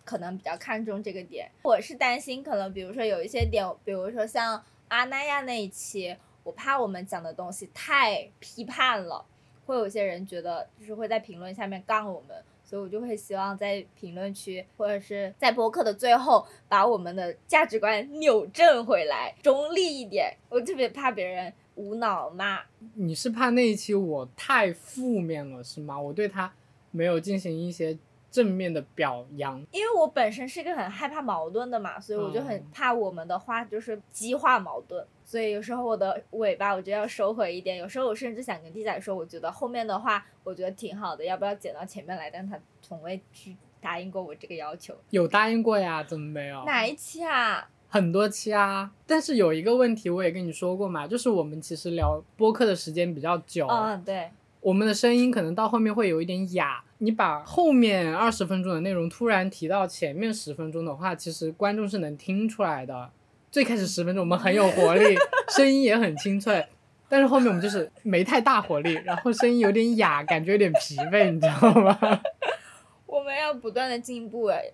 [0.05, 1.49] 可能比较看重这个点。
[1.63, 9.25] 我是担心，可能比如说有一些点，比如说像阿那亚那一期，我怕我们讲的东西太批判了，
[9.65, 20.31] 会有些人觉得就是会在评论下面杠我们，所以我就会希望在评论区或者是在博客的最后把我们的价值观扭正回来，中立一点。
[20.47, 21.51] 我特别怕别人。
[21.79, 22.59] 无脑骂，
[22.95, 25.97] 你是怕那一期我太负面了是吗？
[25.97, 26.51] 我对他
[26.91, 27.97] 没有进行一些
[28.29, 42.29] 正面的表扬，因为我本身是一个很害怕矛盾的嘛，所以我就很怕我们的话就是激化矛盾，所以有时候我的尾巴我就要收回一点，有时候我甚至想跟弟仔说，我觉得后面的话我觉得挺好的，要不要剪到前面来？
[42.29, 46.03] 但他从未去答应过我这个要求，有答应过呀？
[46.03, 46.65] 怎么没有？
[46.65, 47.69] 哪一期啊？
[47.89, 54.29] 很多期啊，但是有一个问题我也跟你说过嘛，就是我们其实聊播客的时间比较久，嗯，对，
[54.61, 56.83] 我们的声音可能到后面会有一点哑。
[57.01, 63.09] 你把后面二十分钟的内容突然提到前面十分钟的话，其实观众是能听出来的。
[63.49, 65.15] 最开始十分钟我们很有活力，
[65.55, 66.67] 声音也很清脆，
[67.07, 71.97] 但是后面我们就是没太大活力，然后声音有点哑，感觉有点疲惫，你知道吗？
[73.07, 74.65] 我们要不断的进步哎。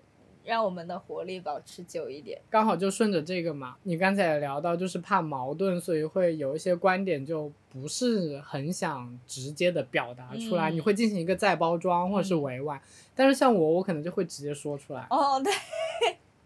[0.46, 3.76] 让我们的活力保持久一点，刚好就顺着这个嘛。
[3.82, 12.80] 你刚才也聊到，就是怕矛盾，所以会有一些观点就不是很想直接的表达出来，你会进行一个再包装或者是委婉。
[13.14, 15.06] 但是像我，我可能就会直接说出来。
[15.10, 15.52] 哦，对。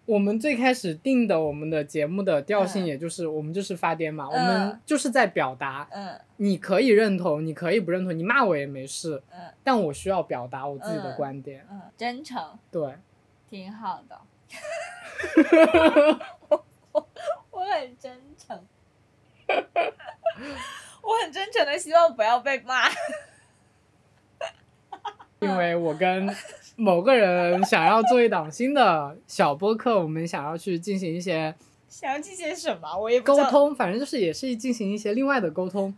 [0.07, 5.87] 我们最开始定的我们的节目的调性，也就是我们就是发癫嘛，我们就是在表达。
[5.93, 6.19] 嗯。
[6.39, 9.23] 你可以认同，你可以不认同，你骂我也没事。
[9.31, 9.41] 嗯。
[9.63, 11.65] 但我需要表达我自己的观点。
[11.71, 12.43] 嗯，真诚。
[12.73, 12.95] 对。
[13.51, 14.21] 挺好的，
[16.49, 16.65] 我
[17.51, 18.65] 我很真诚，
[21.03, 22.89] 我很真诚的希望不要被骂，
[25.41, 26.33] 因为我跟
[26.77, 31.53] 某个人想要做一档新的小播客，我们想要去进行一些，
[31.89, 32.97] 想要进行什么？
[32.97, 35.93] 我也沟通，反正就是也是进行一些另外的沟通。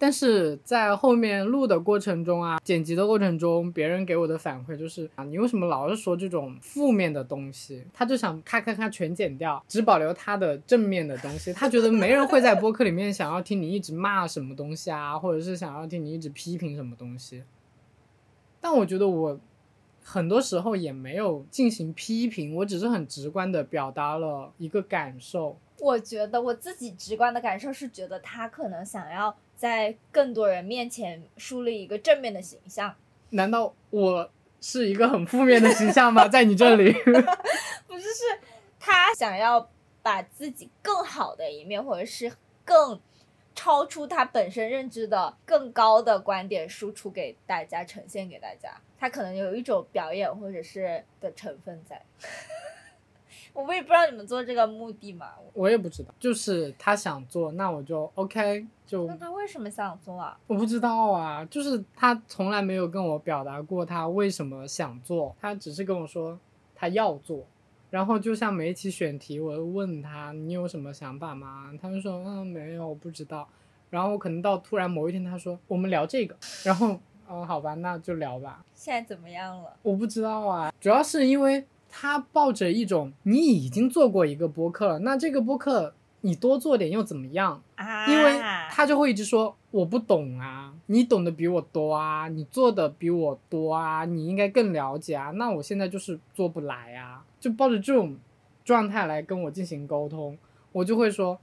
[0.00, 7.84] 但是在后面录的过程中啊，剪辑的过程中，别人给我的反馈就是啊，你为什么老是说这种负面的东西？
[7.92, 11.52] 他就想咔咔咔全剪掉，只保留他的正面的东西。
[11.52, 17.42] 他觉得没人会在播客里面想要听你一直骂什么东西啊，或者是想要听你一直批评什么东西。
[18.60, 19.40] 但我觉得我
[20.04, 25.58] 很多时候也没有进行批评，我只是很直观的表达了一个感受。
[25.80, 29.36] 我觉得我自己直观的感受是觉得他可能想要。
[29.58, 32.94] 在更多人面前树立一个正面的形象，
[33.30, 34.30] 难道我
[34.60, 36.26] 是一个很负面的形象吗？
[36.30, 36.92] 在你这里，
[37.88, 38.22] 不是，是
[38.78, 39.68] 他想要
[40.00, 42.32] 把自己更好的一面，或者是
[42.64, 43.00] 更
[43.52, 48.70] 超出他本身认知的更高的观点输出给大家，呈现给大家。
[48.96, 52.00] 他可能有一种表演或者是的成分在。
[53.52, 59.06] 我也不知道你们做这个目的嘛，我也不知道，就是他想做，那我就 OK 就。
[59.06, 60.36] 那他为什么想做啊？
[60.48, 66.36] 我不知道啊，就是他从来没有跟我表达过他为什么想做，他只是跟我说
[66.74, 67.44] 他要做，
[67.90, 71.70] 然后就像每一期选题，我问他你有什么想法吗？
[71.80, 73.46] 他就说嗯没有，我不知道。
[73.90, 76.98] 然后可能到突然某一天他说我们聊这个，然后
[77.30, 78.64] 嗯，好吧，那就聊吧。
[78.74, 79.76] 现在怎么样了？
[79.82, 87.62] 我不知道啊，主要是因为他抱着一种你已经做过一个播客了，那这个播客你多做点又怎么样？
[87.76, 88.40] 啊，因为
[88.70, 95.30] 他就会一直说我不懂啊，你懂得比我多啊，你做的比我多啊，你应该更了解啊。
[95.30, 98.16] 那我现在就是做不来啊，就抱着这种
[98.64, 100.36] 状态来跟我进行沟通，
[100.72, 101.38] 我就会说，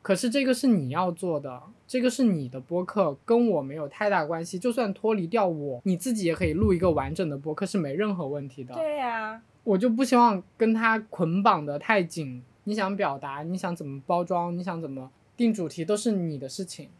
[0.00, 4.58] 可是这个是你要做的，这个是你的播客，跟我没有太大关系。
[4.58, 8.74] 就算脱离掉我，你自己也可以录一个完整的播客，是没任何问题的。
[8.74, 12.42] 对呀、我就不希望跟他捆绑的太紧。
[12.64, 16.90] 你想表达，你想怎么包装，你想怎么定主题，都是你的事情。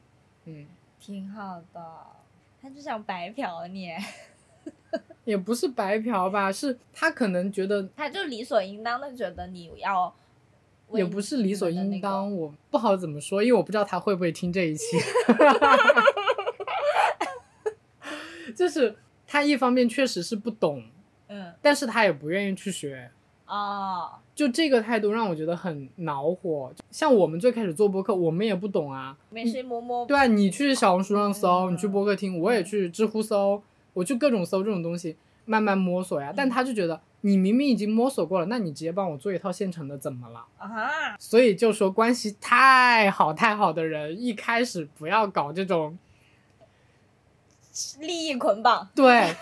[0.44, 0.66] 嗯，
[1.00, 1.82] 挺好的。
[2.62, 3.90] 他就想白嫖你，
[5.24, 10.14] 也不是白嫖吧，是他可能觉得他就理所应当的觉得你要
[10.92, 14.84] 也不是理所应当，我不好怎么说，因为我不知道他会不会听这一期。
[18.56, 18.96] 就是
[19.26, 20.84] 他一方面确实是不懂，
[21.28, 23.10] 嗯但是他也不愿意去学。
[23.46, 26.72] 哦，就这个态度让我觉得很恼火。
[26.90, 30.04] 像我们最开始做播客，我们也不懂啊，没事摸摸。
[30.06, 33.62] 对啊，你去小红书上搜，嗯你去播客听，我也去知乎搜，
[33.92, 36.30] 我去各种搜这种东西，慢慢摸索呀。
[36.32, 40.44] 嗯但他就觉得你明明已经摸索过了，那你直接帮我做一套现成的，怎么了？
[40.58, 45.96] 啊哈，所以就说关系太好太好的人，一开始不要搞这种，
[48.00, 48.88] 利益捆绑。
[48.96, 49.36] 对，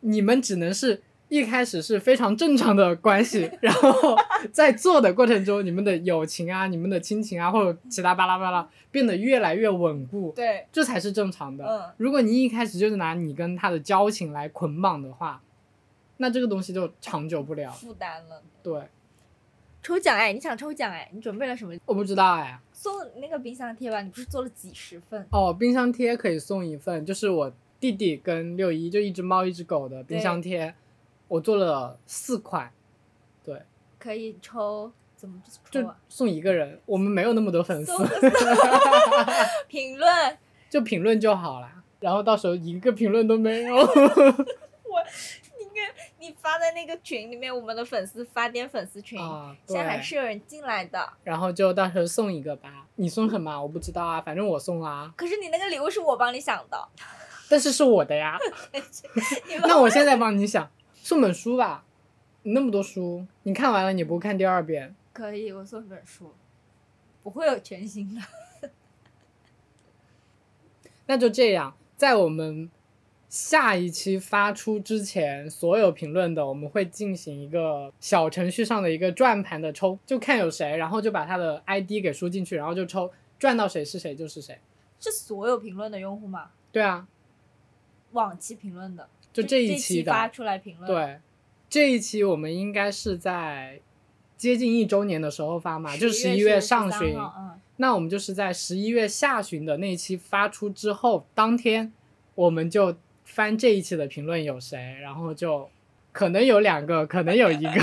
[0.00, 1.02] 你们只能是。
[1.32, 3.90] 一开始是非常正常的关系，然后
[4.52, 10.30] 在做的过程中，你们的友情啊、你们的亲情啊，或者其他巴拉巴拉，变得越来越稳固。
[10.36, 11.64] 对，这才是正常的。
[11.64, 15.40] 嗯如果你一开始就是拿你跟他的交情来捆绑的话，
[16.18, 17.72] 那这个东西就长久不了。
[17.72, 18.42] 负担了。
[18.62, 18.82] 对，
[19.82, 21.08] 抽奖哎，你想抽奖哎？
[21.14, 21.74] 你准备了什么？
[21.86, 22.60] 我不知道哎。
[22.74, 25.26] 送那个冰箱贴吧，你不是做了几十份？
[25.30, 30.74] 哦，冰箱贴可以送一份，就是我弟弟跟六一就一只猫一只狗的冰箱贴，
[31.28, 32.72] 我做了四款，
[33.44, 33.62] 对，
[33.98, 35.96] 可以抽，怎么抽就啊？
[36.08, 36.80] 送一个人。
[36.86, 38.06] 我们没有那么多粉丝送，
[39.68, 41.82] 评论，就评论就好啦。
[42.00, 43.76] 然后到时候一个评论都没有。
[45.58, 51.08] 你看你发在那个群里面，我们的粉丝发点粉丝群，啊，现在还对，是有人进来的。
[51.24, 52.86] 然后就到时候送一个吧。
[52.96, 53.62] 你送什么？
[53.62, 55.10] 我不知道啊，反正我送啦。
[55.16, 56.88] 可是你那个礼物是我帮你想的，
[57.48, 58.36] 但是是我的呀。
[59.62, 60.70] 那我现在帮你想，
[61.02, 61.84] 送本书吧。
[62.44, 64.94] 你那么多书，你看完了你不看第二遍？
[65.12, 66.32] 可以，我送本书，
[67.24, 68.20] 不会有全新的。
[71.06, 72.70] 那就这样，在我们
[73.28, 84.56] 下一期发出之前，所有评论的我们会进行一个小程序上的一个转盘的抽，就看有谁，然后就把他的 ID 给输进去，然后就抽，转到谁是谁就是谁。
[85.00, 86.52] 是所有评论的用户吗？
[86.70, 87.08] 对啊，
[88.12, 90.12] 往期评论的，就这一期期的。
[90.12, 91.20] 发出来评论。，对，
[91.68, 93.80] 这一期我们应该是在
[94.36, 97.16] 接近一周年的时候发嘛，就十一月上旬。
[97.16, 101.92] 嗯，那我们就是在十一月下旬的那一期发出之后，当天
[102.34, 105.70] 我们就翻这一期的评论有谁，然后就
[106.12, 107.72] 可能有两个，可能有一个。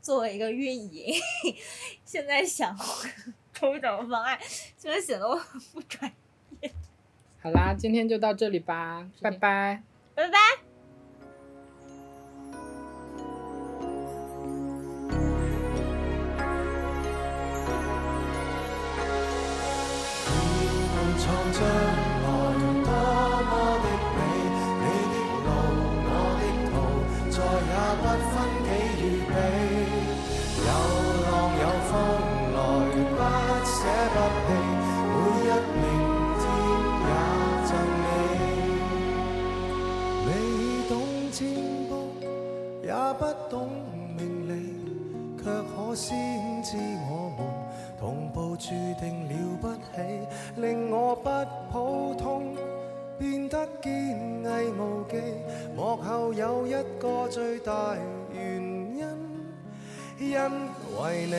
[0.00, 1.14] 作为一个运营，
[2.02, 2.74] 现在想
[3.52, 4.38] 抽奖方案，
[4.78, 6.16] 真的显得我很不专业。
[7.40, 9.82] 好啦，今天就到这里吧，拜拜。
[10.14, 10.67] 拜拜。
[45.98, 46.76] 先知
[47.10, 47.44] 我们
[47.98, 48.68] 同步注
[49.00, 51.28] 定了不起，令我不
[51.72, 52.54] 普通，
[53.18, 55.16] 变得坚毅无忌。
[55.74, 57.96] 幕后有一个最大
[58.32, 59.04] 原因，
[60.20, 60.38] 因
[61.02, 61.34] 为你。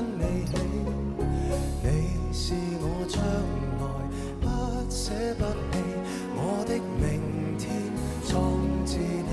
[0.00, 0.52] 跟你起，
[1.82, 1.86] 你
[2.32, 3.20] 是我将
[3.76, 3.84] 来
[4.40, 4.44] 不
[4.88, 5.76] 舍不弃，
[6.34, 7.04] 我的明
[7.58, 7.68] 天
[8.26, 8.32] 创
[8.86, 9.28] 自你。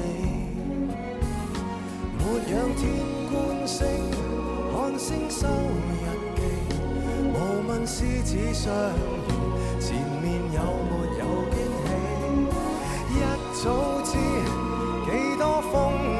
[2.17, 2.83] 没仰天
[3.31, 3.33] 观
[3.65, 3.79] 星
[4.73, 5.47] 看星收
[5.87, 5.89] 日
[6.35, 6.41] 记，
[7.31, 7.33] 无
[7.69, 9.31] 问狮子相遇，
[9.79, 10.59] 前面有
[10.89, 11.55] 没有惊
[11.85, 11.87] 喜？
[13.13, 13.15] 一
[13.63, 13.63] 早
[14.03, 14.11] 知
[15.05, 15.07] 几
[15.39, 15.73] 多风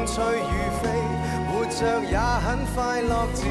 [0.06, 0.88] 吹雨飞，
[1.52, 1.80] 活着
[2.10, 3.44] 也很快乐自。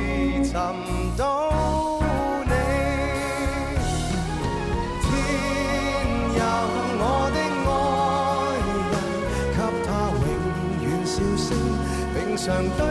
[12.46, 12.85] 常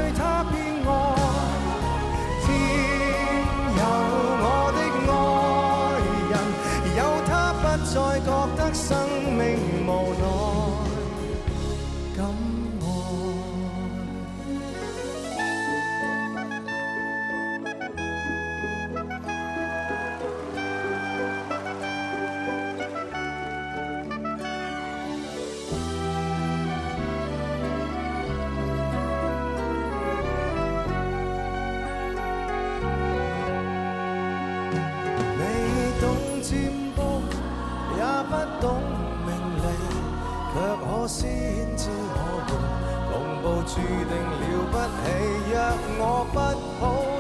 [45.50, 46.40] 若我不
[46.80, 47.15] 好